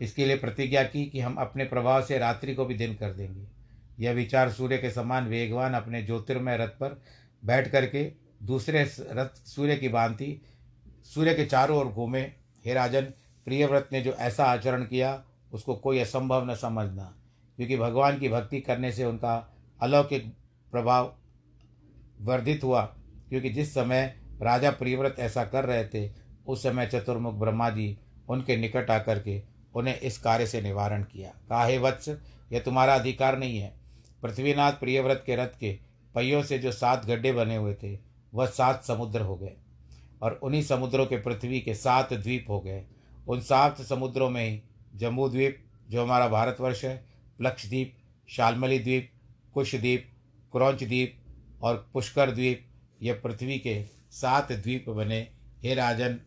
इसके 0.00 0.26
लिए 0.26 0.36
प्रतिज्ञा 0.36 0.82
की 0.82 1.06
कि 1.06 1.20
हम 1.20 1.34
अपने 1.34 1.64
प्रभाव 1.64 2.02
से 2.02 2.18
रात्रि 2.18 2.54
को 2.54 2.64
भी 2.64 2.74
दिन 2.74 2.94
कर 2.94 3.12
देंगे। 3.12 3.55
यह 3.98 4.12
विचार 4.12 4.50
सूर्य 4.50 4.78
के 4.78 4.90
समान 4.90 5.26
वेगवान 5.26 5.74
अपने 5.74 6.02
ज्योतिर्मय 6.02 6.56
रथ 6.56 6.68
पर 6.68 7.00
बैठ 7.44 7.68
करके 7.68 8.04
दूसरे 8.42 8.82
रथ 9.10 9.46
सूर्य 9.46 9.76
की 9.76 9.88
भांति, 9.88 10.40
सूर्य 11.04 11.34
के 11.34 11.44
चारों 11.46 11.78
ओर 11.78 11.86
घूमे। 11.86 12.20
हे 12.64 12.74
राजन, 12.74 13.02
प्रियव्रत 13.46 13.88
ने 13.92 14.00
जो 14.00 14.12
ऐसा 14.12 14.44
आचरण 14.44 14.84
किया, 14.84 15.24
उसको 15.52 15.74
कोई 15.74 15.98
असंभव 15.98 16.50
न 16.50 16.54
समझना, 16.54 17.14
क्योंकि 17.56 17.76
भगवान 17.76 18.18
की 18.18 18.28
भक्ति 18.28 18.60
करने 18.60 18.92
से 18.92 19.04
उनका 19.04 19.36
अलौकिक 19.80 20.32
प्रभाव 20.72 21.14
वर्धित 22.20 22.64
हुआ, 22.64 22.82
क्योंकि 23.28 23.50
जिस 23.50 23.74
समय 23.74 24.14
राजा 24.42 24.70
प्रियव्रत 24.70 25.16
ऐसा 25.18 25.44
कर 25.44 25.64
रहे 25.64 25.84
थे, 25.84 26.10
उस 26.46 26.62
समय 26.62 26.86
चतुर्मुख 26.86 27.34
ब्रह्मा 27.34 27.70
जी 27.70 27.98
उनके 28.28 28.56
निकट 28.56 28.90
आकर 28.90 29.18
के 29.18 29.42
उन्हें 29.74 29.98
इस 30.00 30.18
कार्य 30.18 30.46
से 30.46 30.60
निवारण 30.60 31.02
किया। 31.02 31.30
काहे 31.48 31.78
वत्स, 31.78 32.08
यह 32.52 32.60
तुम्हारा 32.60 32.94
अधिकार 32.94 33.38
नहीं 33.38 33.58
है। 33.58 33.75
पृथ्वीनाथ 34.22 34.72
प्रियव्रत 34.72 35.22
के 35.26 35.36
रथ 35.36 35.58
के 35.60 35.72
पहियों 36.14 36.42
से 36.42 36.58
जो 36.58 36.72
सात 36.72 37.04
गड्ढे 37.06 37.32
बने 37.32 37.56
हुए 37.56 37.74
थे, 37.74 37.98
वह 38.34 38.46
सात 38.46 38.84
समुद्र 38.84 39.20
हो 39.20 39.36
गए 39.36 39.52
और 40.22 40.38
उन्हीं 40.42 40.62
समुद्रों 40.62 41.06
के 41.06 41.16
पृथ्वी 41.16 41.60
के 41.60 41.74
सात 41.74 42.12
द्वीप 42.12 42.46
हो 42.48 42.60
गए। 42.60 42.84
उन 43.28 43.40
सात 43.40 43.80
समुद्रों 43.82 44.28
में 44.30 44.48
ही 44.48 44.62
जम्मू 44.94 45.28
द्वीप, 45.28 45.58
जो 45.90 46.02
हमारा 46.02 46.28
भारतवर्ष 46.28 46.84
है, 46.84 47.04
लक्षद्वीप, 47.40 47.94
शालमली 48.28 48.78
द्वीप, 48.78 49.10
कुशद्वीप, 49.54 50.08
क्रौच 50.52 50.82
द्वीप 50.84 51.18
और 51.62 51.88
पुष्कर 51.92 52.30
द्वीप, 52.30 52.66
ये 53.02 53.12
पृथ्वी 53.14 53.58
के 53.58 53.82
सात 54.12 54.52
द्वीप 54.52 54.88
बने। 54.88 55.20
हे 55.62 55.74
राजन, 55.74 56.18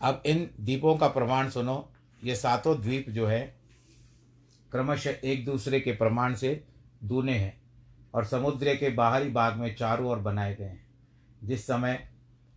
अब 0.00 0.22
इन 0.26 0.48
द्वीपों 0.60 0.96
का 0.96 1.08
प्रमाण 1.08 1.48
सुनो। 1.50 1.76
ये 2.22 2.34
सातों 2.36 2.80
द्वीप 2.80 3.10
जो 3.10 3.26
है 3.26 3.56
क्रमशः 4.74 5.14
एक 5.24 5.44
दूसरे 5.44 5.78
के 5.80 5.92
प्रमाण 5.92 6.34
से 6.34 6.64
दूने 7.04 7.32
हैं 7.32 7.56
और 8.14 8.24
समुद्र 8.24 8.74
के 8.74 8.88
बाहरी 8.90 9.30
भाग 9.30 9.56
में 9.56 9.74
चारों 9.74 10.06
ओर 10.10 10.18
बनाए 10.18 10.54
गए 10.54 10.64
हैं। 10.64 10.86
जिस 11.44 11.66
समय, 11.66 11.98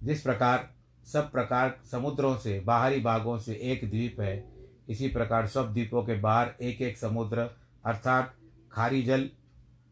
जिस 0.04 0.22
प्रकार, 0.22 0.70
सब 1.08 1.32
प्रकार 1.32 1.78
समुद्रों 1.92 2.36
से 2.38 2.60
बाहरी 2.60 3.00
भागों 3.00 3.38
से 3.40 3.54
एक 3.64 3.90
द्वीप 3.90 4.20
है, 4.22 4.46
इसी 4.90 5.08
प्रकार 5.08 5.48
सब 5.48 5.74
द्वीपों 5.74 6.04
के 6.04 6.16
बाहर 6.20 6.54
एक 6.62 6.82
एक 6.82 6.98
समुद्र, 6.98 7.42
अर्थात 7.86 8.34
खारी 8.72 9.02
जल, 9.04 9.30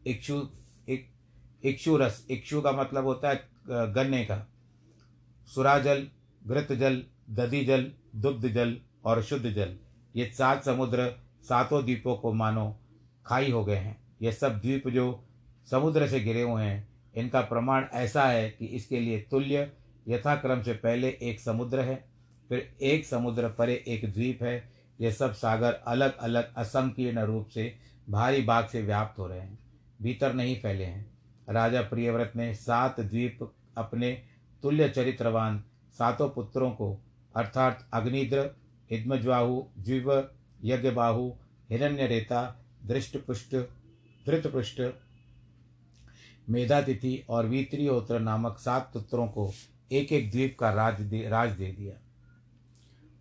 इक्षु 0.06 0.40
एक 0.88 1.08
इक्षु 1.64 1.96
रस 1.96 2.26
इक्षु 2.30 2.60
का 2.60 2.72
मतलब 2.72 3.04
होता 3.04 3.30
है 3.30 3.48
गन्ने 3.68 4.24
का। 4.24 4.46
सुराजल 5.48 6.06
घृत 6.46 6.72
जल, 6.72 7.02
दधि 7.30 7.64
जल, 7.64 7.90
दुग्ध 8.16 8.48
जल 8.48 8.76
और 9.04 9.22
शुद्ध 9.22 9.46
जल, 9.46 9.76
ये 10.16 10.26
सात 10.30 10.64
समुद्र 10.64 11.25
सातों 11.48 11.82
द्वीपों 11.84 12.16
को 12.16 12.32
मानो 12.32 12.74
खाई 13.26 13.50
हो 13.50 13.64
गए 13.64 13.76
हैं। 13.76 13.96
ये 14.22 14.32
सब 14.32 14.60
द्वीप 14.60 14.88
जो 14.88 15.24
समुद्र 15.68 16.06
से 16.08 16.20
घिरे 16.20 16.42
हुए 16.42 16.62
हैं, 16.62 16.88
इनका 17.14 17.40
प्रमाण 17.42 17.84
ऐसा 17.94 18.24
है 18.24 18.48
कि 18.50 18.66
इसके 18.66 19.00
लिए 19.00 19.18
तुल्य 19.30 19.70
यथाक्रम 20.08 20.62
से 20.62 20.72
पहले 20.74 21.08
एक 21.22 21.40
समुद्र 21.40 21.80
है, 21.80 21.96
फिर 22.50 22.76
एक 22.82 23.06
समुद्र 23.06 23.48
परे 23.48 23.82
एक 23.88 24.12
द्वीप 24.12 24.42
है। 24.42 24.56
ये 24.98 25.12
सब 25.12 25.32
सागर 25.34 25.72
अलग 25.86 26.16
अलग 26.18 26.54
असंकीर्ण 26.54 27.22
रूप 27.22 27.48
से 27.48 27.74
भारी 28.10 28.42
भाग 28.42 28.66
से 28.66 28.82
व्याप्त 28.82 29.18
हो 29.18 29.26
रहे 29.26 29.40
हैं, 29.40 29.58
भीतर 30.00 30.34
नहीं 30.34 30.56
फैले 30.60 30.84
हैं। 30.84 31.04
राजा 31.48 31.80
प्रियव्रत 31.82 32.32
ने 32.36 32.52
सात 32.54 33.00
द्वीप 33.00 33.38
अपने 33.78 34.12
तुल्य 34.62 34.88
चरित्रवान 34.88 35.62
सातों 35.98 36.28
पुत्रों 36.28 36.70
को, 36.70 36.96
अर्थात 37.34 37.86
अग्निद्र 37.92 38.50
हिद्मज्वाहु 38.90 39.62
जीव 39.78 40.12
यज्ञबाहु, 40.66 41.32
हिरण्यरेता, 41.70 42.60
दृष्टपुष्ट 42.86 43.56
धृतपृष्ठ 44.26 44.82
मेधातिथि 46.48 47.24
और 47.28 47.46
वीत्रियोत्र 47.46 48.18
नामक 48.18 48.58
सात 48.58 48.90
पुत्रों 48.92 49.28
को 49.28 49.52
एक 49.92 50.12
एक 50.12 50.30
द्वीप 50.30 50.56
का 50.58 50.70
राज 50.70 51.00
दे 51.00 51.28
राज 51.28 51.50
दे 51.50 51.72
दिया। 51.72 51.94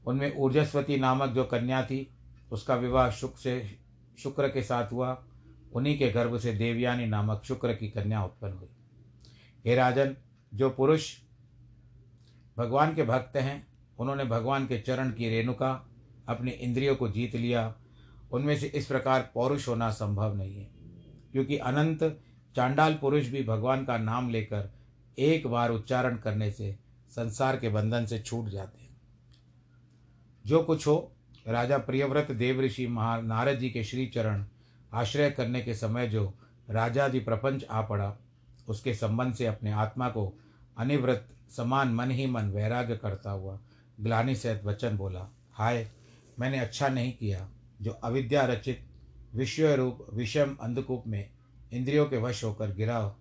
उनमें 0.07 0.35
ऊर्जस्वती 0.35 0.97
नामक 0.97 1.29
जो 1.29 1.43
कन्या 1.43 1.85
थी, 1.85 2.09
उसका 2.51 2.75
विवाह 2.75 3.09
शुक्र 3.09 3.37
से, 3.37 3.79
शुक्र 4.19 4.49
के 4.49 4.61
साथ 4.61 4.91
हुआ। 4.91 5.23
उन्हीं 5.73 5.97
के 5.97 6.11
गर्भ 6.11 6.39
से 6.39 6.53
देवयानी 6.53 7.05
नामक 7.05 7.43
शुक्र 7.45 7.73
की 7.73 7.89
कन्या 7.89 8.23
उत्पन्न 8.23 8.53
हुई। 8.53 8.67
हे 9.65 9.75
राजन, 9.75 10.15
जो 10.53 10.69
पुरुष 10.69 11.15
भगवान 12.57 12.95
के 12.95 13.03
भक्त 13.03 13.37
हैं, 13.37 13.67
उन्होंने 13.99 14.25
भगवान 14.25 14.67
के 14.67 14.79
चरण 14.79 15.11
की 15.11 15.29
रेणुका 15.29 15.89
अपनी 16.27 16.51
इंद्रियों 16.51 16.95
को 16.95 17.09
जीत 17.09 17.35
लिया, 17.35 17.75
उनमें 18.31 18.57
से 18.57 18.67
इस 18.67 18.85
प्रकार 18.85 19.31
पौरुष 19.33 19.67
होना 19.67 19.91
संभव 19.91 20.35
नहीं 20.35 20.57
है। 20.57 20.69
क्योंकि 21.31 21.57
अनंत 21.57 22.21
चांडाल 22.55 22.93
पुरुष 22.93 23.27
भी 23.27 23.43
भगवान 23.43 23.85
का 23.85 23.97
नाम 23.97 24.29
लेकर 24.29 24.69
एक 25.19 25.47
बार 25.47 25.71
उच्चारण 25.71 26.17
करने 26.17 26.51
से 26.51 26.79
संसार 27.09 27.59
के 27.59 27.69
बंधन 27.69 28.05
से 28.05 28.19
छूट 28.19 28.49
जाते 28.49 28.81
हैं। 28.81 28.97
जो 30.45 30.63
कुछ 30.63 30.87
हो, 30.87 31.11
राजा 31.47 31.77
प्रियव्रत 31.77 32.31
देव 32.31 32.61
ऋषि 32.61 32.87
महा 32.87 33.21
नारद 33.21 33.59
जी 33.59 33.69
के 33.69 33.83
श्री 33.83 34.07
चरण 34.07 34.45
आश्रय 34.93 35.31
करने 35.31 35.61
के 35.61 35.73
समय 35.73 36.07
जो 36.07 36.33
राजादि 36.69 37.19
प्रपंच 37.19 37.63
आ 37.63 37.81
पड़ा, 37.81 38.17
उसके 38.67 38.93
संबंध 38.93 39.33
से 39.33 39.45
अपने 39.45 39.71
आत्मा 39.71 40.09
को 40.09 40.33
अनिवृत 40.77 41.27
समान 41.57 41.93
मन 41.93 42.11
ही 42.11 42.27
मन 42.27 42.45
वैराग्य 42.45 42.97
करता 42.97 43.31
हुआ 43.31 43.59
ग्लानी 44.01 44.35
सहित 44.35 44.63
वचन 44.63 44.97
बोला, 44.97 45.27
हाय 45.51 45.91
मैंने 46.39 46.59
अच्छा 46.59 46.87
नहीं 46.87 47.13
किया, 47.13 47.49
जो 47.81 47.91
अविद्या 47.91 48.45
रचित 48.45 48.87
विश्व 49.35 49.67
रूप, 49.67 50.07
विषम 50.13 50.57
अंधकूप 50.61 51.03
में 51.07 51.29
इंद्रियों 51.73 52.05
के 52.05 52.17
वश 52.17 52.43
होकर 52.43 52.73
गिरा 52.73 53.15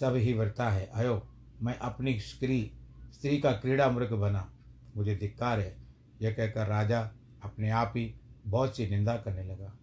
सब 0.00 0.14
ही 0.14 0.32
वरता 0.32 0.70
है। 0.70 0.86
अयो, 0.86 1.28
मैं 1.62 1.78
अपनी 1.78 2.20
स्त्री 2.20 2.72
स्त्री 3.14 3.38
का 3.38 3.52
क्रीड़ा 3.52 3.90
मृग 3.90 4.12
बना। 4.12 4.52
मुझे 4.96 5.16
धिक्कार 5.16 5.60
है। 5.60 5.76
यह 6.22 6.32
कहकर 6.32 6.66
राजा 6.66 7.10
अपने 7.42 7.70
आप 7.70 7.92
ही 7.96 8.14
बहुत 8.46 8.76
सी 8.76 8.88
निंदा 8.88 9.16
करने 9.16 9.42
लगा। 9.42 9.78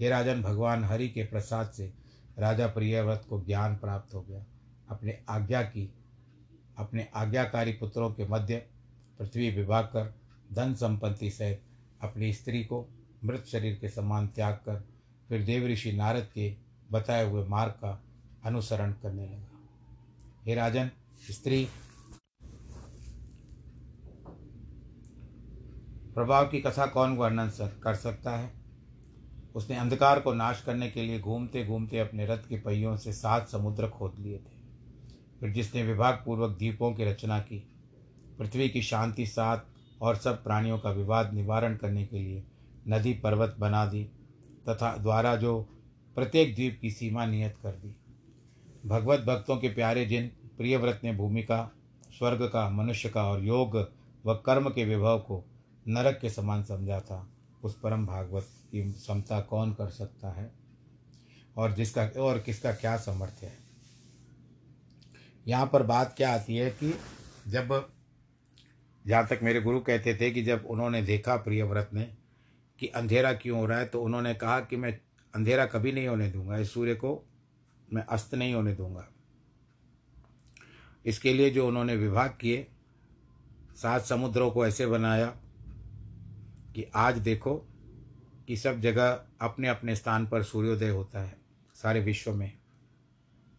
ये 0.00 0.08
राजन 0.08 0.42
भगवान 0.42 0.84
हरि 0.84 1.08
के 1.08 1.22
प्रसाद 1.22 1.70
से 1.70 1.92
राजा 2.38 2.66
प्रियव्रत 2.66 3.26
को 3.28 3.44
ज्ञान 3.44 3.76
प्राप्त 3.76 4.14
हो 4.14 4.22
गया। 4.22 4.44
अपने 4.88 5.22
आज्ञा 5.28 5.62
की, 5.62 5.94
अपने 6.78 7.08
आज्ञाकारी 7.14 7.72
पुत्रों 7.72 8.10
के 8.10 8.28
मध्य 8.28 8.56
पृथ्वी 9.18 9.50
विभाग 9.50 9.84
कर 9.84 10.14
धन 10.52 10.74
संपत्ति 10.74 11.30
सहित 11.30 11.62
अपनी 12.02 12.32
स्त्री 12.32 12.64
को 12.64 12.88
मृत 13.24 13.44
शरीर 13.44 13.78
के 13.80 13.88
समान 13.88 14.26
त्याग 14.26 14.54
कर 14.54 14.84
फिर 15.28 15.42
देव 15.42 15.66
ऋषि 15.66 15.92
नारद 15.92 16.28
के 16.34 16.56
बताए 16.92 17.30
हुए 17.30 17.46
मार्ग 17.46 17.72
का 17.72 18.02
अनुसरण 18.44 18.92
करने 18.92 19.26
लगा। 19.26 19.46
हे 20.46 20.54
राजन, 20.54 20.90
स्त्री। 21.30 21.68
प्रभाव 26.14 26.48
की 26.48 26.60
कथा 26.60 26.86
कौन 26.86 27.16
वर्णन 27.16 27.50
कर 27.82 27.94
सकता 27.94 28.36
है? 28.36 28.52
उसने 29.54 29.76
अंधकार 29.76 30.20
को 30.20 30.34
नाश 30.34 30.62
करने 30.62 30.90
के 30.90 31.02
लिए 31.02 31.20
घूमते 31.20 31.66
घूमते 31.66 31.98
अपने 31.98 32.26
रथ 32.26 32.38
के 32.38 32.60
पहियों 32.60 32.96
से 32.96 33.12
सात 33.12 33.48
समुद्र 33.48 33.88
खोद 33.88 34.14
लिए 34.18 34.38
थे। 34.38 34.58
फिर 35.40 35.50
जिसने 35.50 35.82
विभाग 35.82 36.22
पूर्वक 36.26 36.50
द्वीपों 36.50 36.94
की 36.94 37.04
रचना 37.04 37.38
की, 37.38 37.68
पृथ्वी 38.38 38.68
की 38.68 38.82
शांति 38.82 39.26
सात 39.26 39.66
और 40.02 40.16
सब 40.16 40.44
प्राणियों 40.44 40.78
का 40.78 40.90
विवाद 40.90 41.34
निवारण 41.34 41.76
करने 41.76 42.06
के 42.06 42.18
लिए 42.18 42.44
नदी 42.88 43.14
पर्वत 43.14 43.56
बना 43.58 43.86
दी 43.86 44.04
तथा 44.68 44.96
द्वारा 44.96 45.36
जो 45.36 45.60
प्रत्येक 46.14 46.54
द्वीप 46.54 46.78
की 46.82 46.90
सीमा 46.90 47.26
नियत 47.26 47.56
कर 47.62 47.72
दी। 47.72 47.96
भगवत 48.86 49.20
भक्तों 49.20 49.56
के 49.56 49.68
प्यारे 49.68 50.06
जिन 50.06 50.26
प्रियव्रत 50.26 51.00
ने 51.04 51.12
भूमि 51.12 51.42
का 51.42 51.70
स्वर्ग 52.18 52.42
का, 52.42 52.70
मनुष्य 52.70 53.08
का 53.08 53.24
और 53.24 53.44
योग 53.44 53.92
व 54.26 54.34
कर्म 54.34 54.68
के 54.70 54.84
विभव 54.84 55.18
को 55.18 55.44
नरक 55.88 56.18
के 56.20 56.30
समान 56.30 56.64
समझा 56.64 57.00
था, 57.00 57.28
उस 57.64 57.78
परम 57.80 58.06
भागवत 58.06 58.46
की 58.72 58.92
क्षमता 58.92 59.40
कौन 59.40 59.72
कर 59.72 59.88
सकता 59.88 60.30
है? 60.30 60.52
और 61.56 61.72
जिसका, 61.72 62.06
और 62.06 62.38
किसका 62.38 62.72
क्या 62.72 62.96
सामर्थ्य 62.96 63.46
है? 63.46 63.58
यहाँ 65.48 65.70
पर 65.72 65.82
बात 65.82 66.14
क्या 66.16 66.34
आती 66.34 66.56
है 66.56 66.70
कि 66.70 66.94
जब 67.48 67.90
जहाँ 69.08 69.26
तक 69.26 69.40
मेरे 69.42 69.60
गुरु 69.60 69.80
कहते 69.80 70.14
थे 70.14 70.30
कि 70.30 70.42
जब 70.42 70.64
उन्होंने 70.66 71.02
देखा 71.02 71.36
प्रियव्रत 71.36 71.90
ने 71.94 72.02
कि 72.78 72.86
अंधेरा 72.86 73.32
क्यों 73.32 73.58
हो 73.58 73.66
रहा 73.66 73.78
है 73.78 73.86
तो 73.86 74.02
उन्होंने 74.02 74.34
कहा 74.34 74.58
कि 74.60 74.76
मैं 74.76 74.92
अंधेरा 75.34 75.66
कभी 75.66 75.92
नहीं 75.92 76.08
होने 76.08 76.30
दूँगा, 76.30 76.58
इस 76.58 76.72
सूर्य 76.72 76.94
को 76.94 77.24
मैं 77.92 78.02
अस्त 78.02 78.34
नहीं 78.34 78.54
होने 78.54 78.74
दूँगा। 78.74 79.08
इसके 81.04 81.32
लिए 81.32 81.50
जो 81.50 81.66
उन्होंने 81.68 81.96
विभाग 81.96 82.36
किए, 82.40 82.66
सात 83.76 84.02
समुद्रों 84.02 84.50
को 84.50 84.66
ऐसे 84.66 84.86
बनाया 84.86 85.26
कि 86.74 86.86
आज 86.94 87.18
देखो 87.18 87.54
कि 88.48 88.56
सब 88.56 88.80
जगह 88.80 89.20
अपने 89.40 89.68
अपने 89.68 89.96
स्थान 89.96 90.26
पर 90.26 90.42
सूर्योदय 90.42 90.88
होता 90.88 91.20
है, 91.20 91.36
सारे 91.76 92.00
विश्व 92.00 92.32
में, 92.34 92.52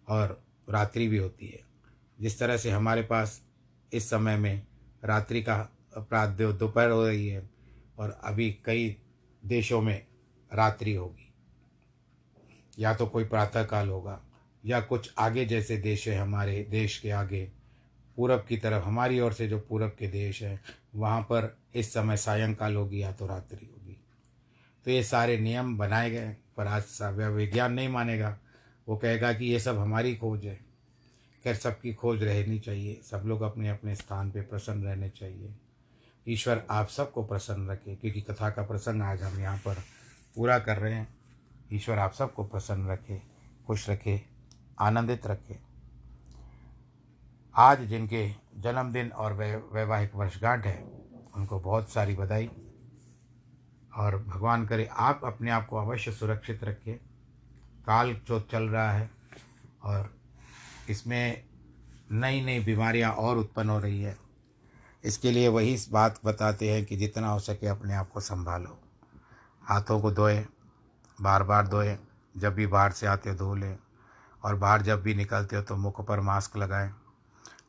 और 0.08 0.42
रात्रि 0.70 1.08
भी 1.08 1.18
होती 1.18 1.48
है। 1.48 1.60
जिस 2.20 2.40
तरह 2.40 2.58
से 2.58 2.72
हमारे 2.72 3.02
पास 3.02 3.42
इस 3.92 4.10
समय 4.10 4.38
में 4.38 4.69
रात्रि 5.06 5.42
का 5.44 5.70
अपराध 5.98 6.30
दोपहर 6.30 6.90
हो 6.90 7.08
रही 7.08 7.28
है 7.28 7.50
और 7.98 8.22
अभी 8.24 8.60
कई 8.66 8.98
देशों 9.46 9.82
में 9.82 10.06
रात्रि 10.54 10.94
होगी। 10.94 11.34
या 12.80 12.94
तो 12.94 13.08
कोई 13.08 13.24
प्रातःकाल 13.24 13.90
होगा, 13.90 14.22
या 14.66 14.82
कुछ 14.82 15.14
आगे 15.18 15.46
जैसे 15.46 15.78
देश 15.78 16.08
है 16.08 16.18
हमारे, 16.18 16.68
देश 16.70 17.00
के 17.00 17.12
आगे, 17.12 17.52
पूरब 18.16 18.46
की 18.50 18.58
तरफ़, 18.58 18.84
हमारी 18.84 19.20
ओर 19.20 19.34
से 19.34 19.48
जो 19.48 19.60
पूरब 19.60 19.96
के 20.00 20.08
देश 20.08 20.44
हैं, 20.44 20.62
वहाँ 20.96 21.22
पर 21.22 21.58
इस 21.76 21.94
समय 21.94 22.18
सायंकाल 22.18 22.76
होगी 22.76 23.02
या 23.02 23.12
तो 23.12 23.28
रात्रि 23.28 23.66
होगी। 23.66 23.98
तो 24.86 24.92
ये 24.92 25.04
सारे 25.04 25.38
नियम 25.40 25.78
बनाए 25.78 26.12
गए 26.12 26.38
पर 26.58 26.68
आज 26.68 26.84
विज्ञान 27.36 27.74
नहीं 27.74 27.90
मानेगा। 27.90 28.40
वो 28.88 28.98
कहेगा 28.98 29.34
कि 29.34 29.46
ये 29.46 29.60
सब 29.60 29.78
हमारी 29.78 30.16
खोज 30.16 30.46
है। 30.46 30.69
खैर 31.44 31.56
सबकी 31.56 31.94
खोज 31.94 32.24
रहनी 32.24 32.60
चाहिए, 32.60 33.02
सब 33.04 33.24
लोग 33.26 33.42
अपने 33.42 33.70
अपने 33.70 33.96
स्थान 33.96 34.32
पे 34.32 34.42
प्रसन्न 34.42 34.84
रहने 34.84 35.10
चाहिए। 35.10 35.56
ईश्वर 36.28 36.66
आप 36.70 36.88
सबको 36.88 37.24
प्रसन्न 37.24 37.70
रखे, 37.70 37.96
क्योंकि 37.96 38.22
कथा 38.22 38.50
का 38.50 38.64
प्रसंग 38.64 39.02
आज 39.02 39.22
हम 39.24 39.40
यहाँ 39.40 39.58
पर 39.58 39.76
पूरा 40.36 40.60
कर 40.60 40.78
रहे 40.78 40.94
हैं। 40.94 41.08
ईश्वर 41.74 42.00
आप 42.00 42.14
सबको 42.14 42.44
प्रसन्न 42.44 42.88
रखे, 42.88 43.22
खुश 43.68 43.90
रखे, 43.90 44.22
आनंदित 44.80 45.28
रखे। 45.28 45.60
आज 47.56 47.82
जिनके 47.82 48.30
जन्मदिन 48.58 49.10
और 49.10 49.34
वैवाहिक 49.74 50.16
वर्षगांठ 50.16 50.66
है, 50.66 50.84
उनको 51.36 51.60
बहुत 51.60 51.90
सारी 51.90 52.16
बधाई। 52.16 52.50
और 53.98 54.18
भगवान 54.24 54.66
करे, 54.66 54.86
आप 54.86 55.22
अपने 55.24 55.52
आप 55.52 55.68
को 55.68 55.78
अवश्य 55.78 56.12
सुरक्षित 56.12 56.64
रखें 56.64 56.96
काल 57.86 58.14
जो 58.28 58.40
चल 58.42 58.64
रहा 58.64 58.92
है 58.92 59.10
और 59.84 60.19
इसमें 60.90 61.44
नई 62.12 62.42
नई 62.42 62.60
बीमारियाँ 62.60 63.12
और 63.12 63.38
उत्पन्न 63.38 63.70
हो 63.70 63.80
रही 63.80 64.02
है। 64.02 64.18
इसके 65.04 65.32
लिए 65.32 65.48
वही 65.48 65.74
इस 65.74 65.90
बात 65.90 66.20
बताते 66.26 66.74
हैं 66.74 66.86
कि 66.86 66.96
जितना 66.96 67.30
हो 67.30 67.40
सके 67.40 67.68
अपने 67.68 67.94
आप 67.94 68.12
को 68.12 68.20
संभालो। 68.20 68.80
हाथों 69.64 70.02
को 70.02 70.12
धोएँ 70.12 70.46
बार 71.22 71.44
बार 71.44 71.68
धोएँ, 71.68 71.98
जब 72.38 72.54
भी 72.54 72.68
बाहर 72.68 72.92
से 72.92 73.08
आते 73.08 73.30
हो 73.30 73.36
धो 73.36 73.56
लें, 73.56 73.80
और 74.44 74.56
बाहर 74.56 74.82
जब 74.82 75.02
भी 75.02 75.16
निकलते 75.16 75.56
हो 75.56 75.62
तो 75.62 75.76
मुख 75.76 76.08
पर 76.08 76.20
मास्क 76.20 76.58
लगाएँ। 76.58 76.90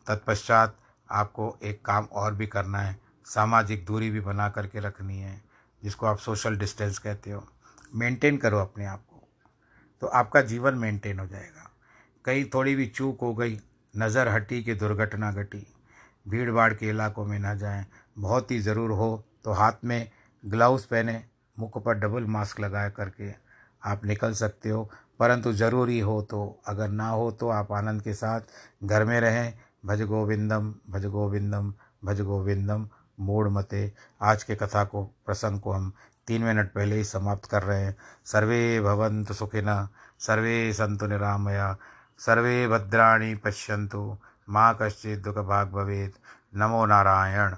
तत्पश्चात 0.07 0.77
आपको 1.11 1.59
एक 1.63 1.85
काम 1.85 2.05
और 2.05 2.35
भी 2.35 2.47
करना 2.47 2.79
है, 2.79 3.01
सामाजिक 3.25 3.85
दूरी 3.85 4.11
भी 4.11 4.21
बना 4.21 4.49
करके 4.49 4.81
रखनी 4.81 5.19
है, 5.19 5.43
जिसको 5.85 6.07
आप 6.07 6.19
सोशल 6.19 6.57
डिस्टेंस 6.57 6.99
कहते 6.99 7.31
हो। 7.31 7.49
मेंटेन 7.95 8.37
करो 8.37 8.59
अपने 8.59 8.87
आप 8.87 9.05
को। 9.11 9.29
तो 10.01 10.07
आपका 10.07 10.41
जीवन 10.41 10.75
मेंटेन 10.75 11.19
हो 11.19 11.27
जाएगा। 11.27 11.70
कहीं 12.25 12.45
थोड़ी 12.55 12.75
भी 12.75 12.87
चूक 12.89 13.21
हो 13.21 13.35
गई, 13.35 13.59
नज़र 13.95 14.29
हटी 14.29 14.63
कि 14.63 14.75
दुर्घटना 14.75 15.31
घटी। 15.33 15.67
भीड़ 16.27 16.51
भाड़ 16.51 16.73
के 16.75 16.89
इलाकों 16.89 17.25
में 17.25 17.39
ना 17.39 17.55
जाएँ, 17.55 17.85
बहुत 18.19 18.51
ही 18.51 18.59
ज़रूर 18.61 18.91
हो 18.93 19.25
तो 19.45 19.53
हाथ 19.53 19.85
में 19.85 20.11
ग्लव्स 20.45 20.85
पहने, 20.85 21.23
मुख 21.57 21.83
पर 21.85 21.95
डबल 21.95 22.25
मास्क 22.27 22.61
लगा 22.61 22.89
करके 22.91 23.31
आप 23.83 24.05
निकल 24.05 24.33
सकते 24.35 24.69
हो। 24.69 24.89
परंतु 25.21 25.53
ज़रूरी 25.53 25.99
हो 26.01 26.21
तो 26.23 26.61
अगर 26.69 26.89
ना 26.91 27.09
हो 27.09 27.31
तो 27.31 27.49
आप 27.51 27.73
आनंद 27.73 28.03
के 28.03 28.15
साथ 28.15 28.41
घर 28.85 29.05
में 29.05 29.21
रहें। 29.21 29.53
भज 29.87 30.03
गोविंदम 30.03 30.75
भज 30.91 31.05
गोविंदम 31.07 31.73
भज 32.05 32.21
गोविंदम 32.21 32.87
मूड 33.21 33.49
मते। 33.49 33.93
आज 34.21 34.43
के 34.43 34.55
कथा 34.55 34.85
को, 34.85 35.03
प्रसंग 35.27 35.61
को 35.61 35.73
हम 35.73 35.93
तीन 36.27 36.43
मिनट 36.43 36.73
पहले 36.73 36.97
ही 36.97 37.05
समाप्त 37.05 37.51
कर 37.51 37.63
रहे 37.63 37.85
हैं। 37.85 37.97
सर्वे 38.27 38.81
भवंतु 38.81 39.35
सुखिना 39.35 39.89
सर्वे 40.21 40.73
संतु 40.73 41.07
निरामया। 41.07 41.77
सर्वे 42.27 42.69
भद्राणि 42.69 43.35
पश्यन्तु। 43.35 44.19
माँ 44.49 44.79
कश्चित् 44.83 45.23
दुःखभाग् 45.23 45.73
भवेत्। 45.73 46.15
नमो 46.57 46.87
नारायण। 46.87 47.55